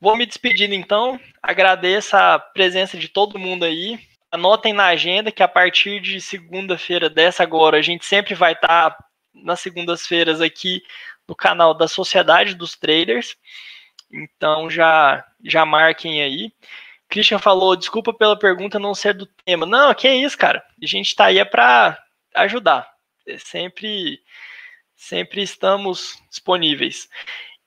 vou 0.01 0.17
me 0.17 0.27
despedindo 0.27 0.75
então. 0.75 1.19
Agradeço 1.43 2.17
a 2.17 2.39
presença 2.39 2.99
de 2.99 3.09
todo 3.09 3.39
mundo 3.39 3.65
aí. 3.65 3.99
Anotem 4.31 4.73
na 4.75 4.87
agenda 4.87 5.33
que 5.33 5.43
a 5.43 5.49
partir 5.49 6.01
de 6.01 6.21
segunda-feira 6.21 7.09
dessa 7.09 7.43
agora, 7.43 7.79
a 7.79 7.83
gente 7.83 8.05
sempre 8.05 8.35
vai 8.35 8.53
estar 8.53 8.91
tá 8.91 9.05
nas 9.33 9.61
segundas-feiras 9.61 10.41
aqui 10.41 10.83
no 11.27 11.35
canal 11.35 11.73
da 11.73 11.89
Sociedade 11.89 12.55
dos 12.55 12.77
Traders. 12.77 13.37
Então 14.13 14.71
já 14.71 15.25
já 15.45 15.65
marquem 15.65 16.23
aí. 16.23 16.53
Christian 17.09 17.39
falou, 17.39 17.77
desculpa 17.77 18.13
pela 18.13 18.39
pergunta 18.39 18.79
não 18.79 18.95
ser 18.95 19.15
do 19.15 19.27
tema. 19.27 19.65
Não, 19.65 19.95
que 19.95 20.07
é 20.07 20.15
isso, 20.15 20.37
cara. 20.37 20.63
A 20.83 20.87
gente 20.87 21.07
está 21.07 21.27
aí 21.27 21.39
é 21.39 21.45
para 21.45 21.99
ajudar. 22.35 22.91
É 23.27 23.39
sempre 23.39 24.21
sempre 24.95 25.43
estamos 25.43 26.21
disponíveis. 26.29 27.09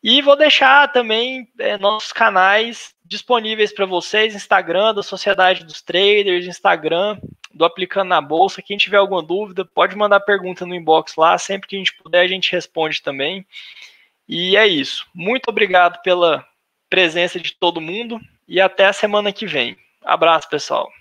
E 0.04 0.21
vou 0.21 0.36
deixar 0.36 0.91
também 0.91 1.47
é, 1.60 1.77
nossos 1.77 2.12
canais 2.12 2.95
disponíveis 3.06 3.73
para 3.73 3.86
vocês, 3.86 4.34
Instagram 4.34 4.93
da 4.93 5.04
Sociedade 5.04 5.63
dos 5.63 5.82
Traders, 5.82 6.45
Instagram 6.45 7.19
do 7.54 7.65
Aplicando 7.65 8.10
na 8.10 8.21
Bolsa. 8.21 8.62
Quem 8.62 8.77
tiver 8.77 8.97
alguma 8.97 9.21
dúvida, 9.21 9.63
pode 9.63 9.95
mandar 9.95 10.19
pergunta 10.21 10.65
no 10.65 10.73
inbox 10.73 11.15
lá, 11.15 11.38
sempre 11.38 11.67
que 11.67 11.75
a 11.75 11.80
gente 11.80 11.95
puder 11.97 12.21
a 12.21 12.27
gente 12.27 12.51
responde 12.51 13.01
também. 13.01 13.45
E 14.27 14.55
é 14.55 14.67
isso. 14.67 15.05
Muito 15.13 15.49
obrigado 15.49 16.01
pela 16.01 16.45
presença 16.89 17.39
de 17.39 17.53
todo 17.53 17.81
mundo 17.81 18.19
e 18.47 18.60
até 18.60 18.86
a 18.86 18.93
semana 18.93 19.31
que 19.31 19.45
vem. 19.45 19.77
Abraço, 20.03 20.49
pessoal. 20.49 20.91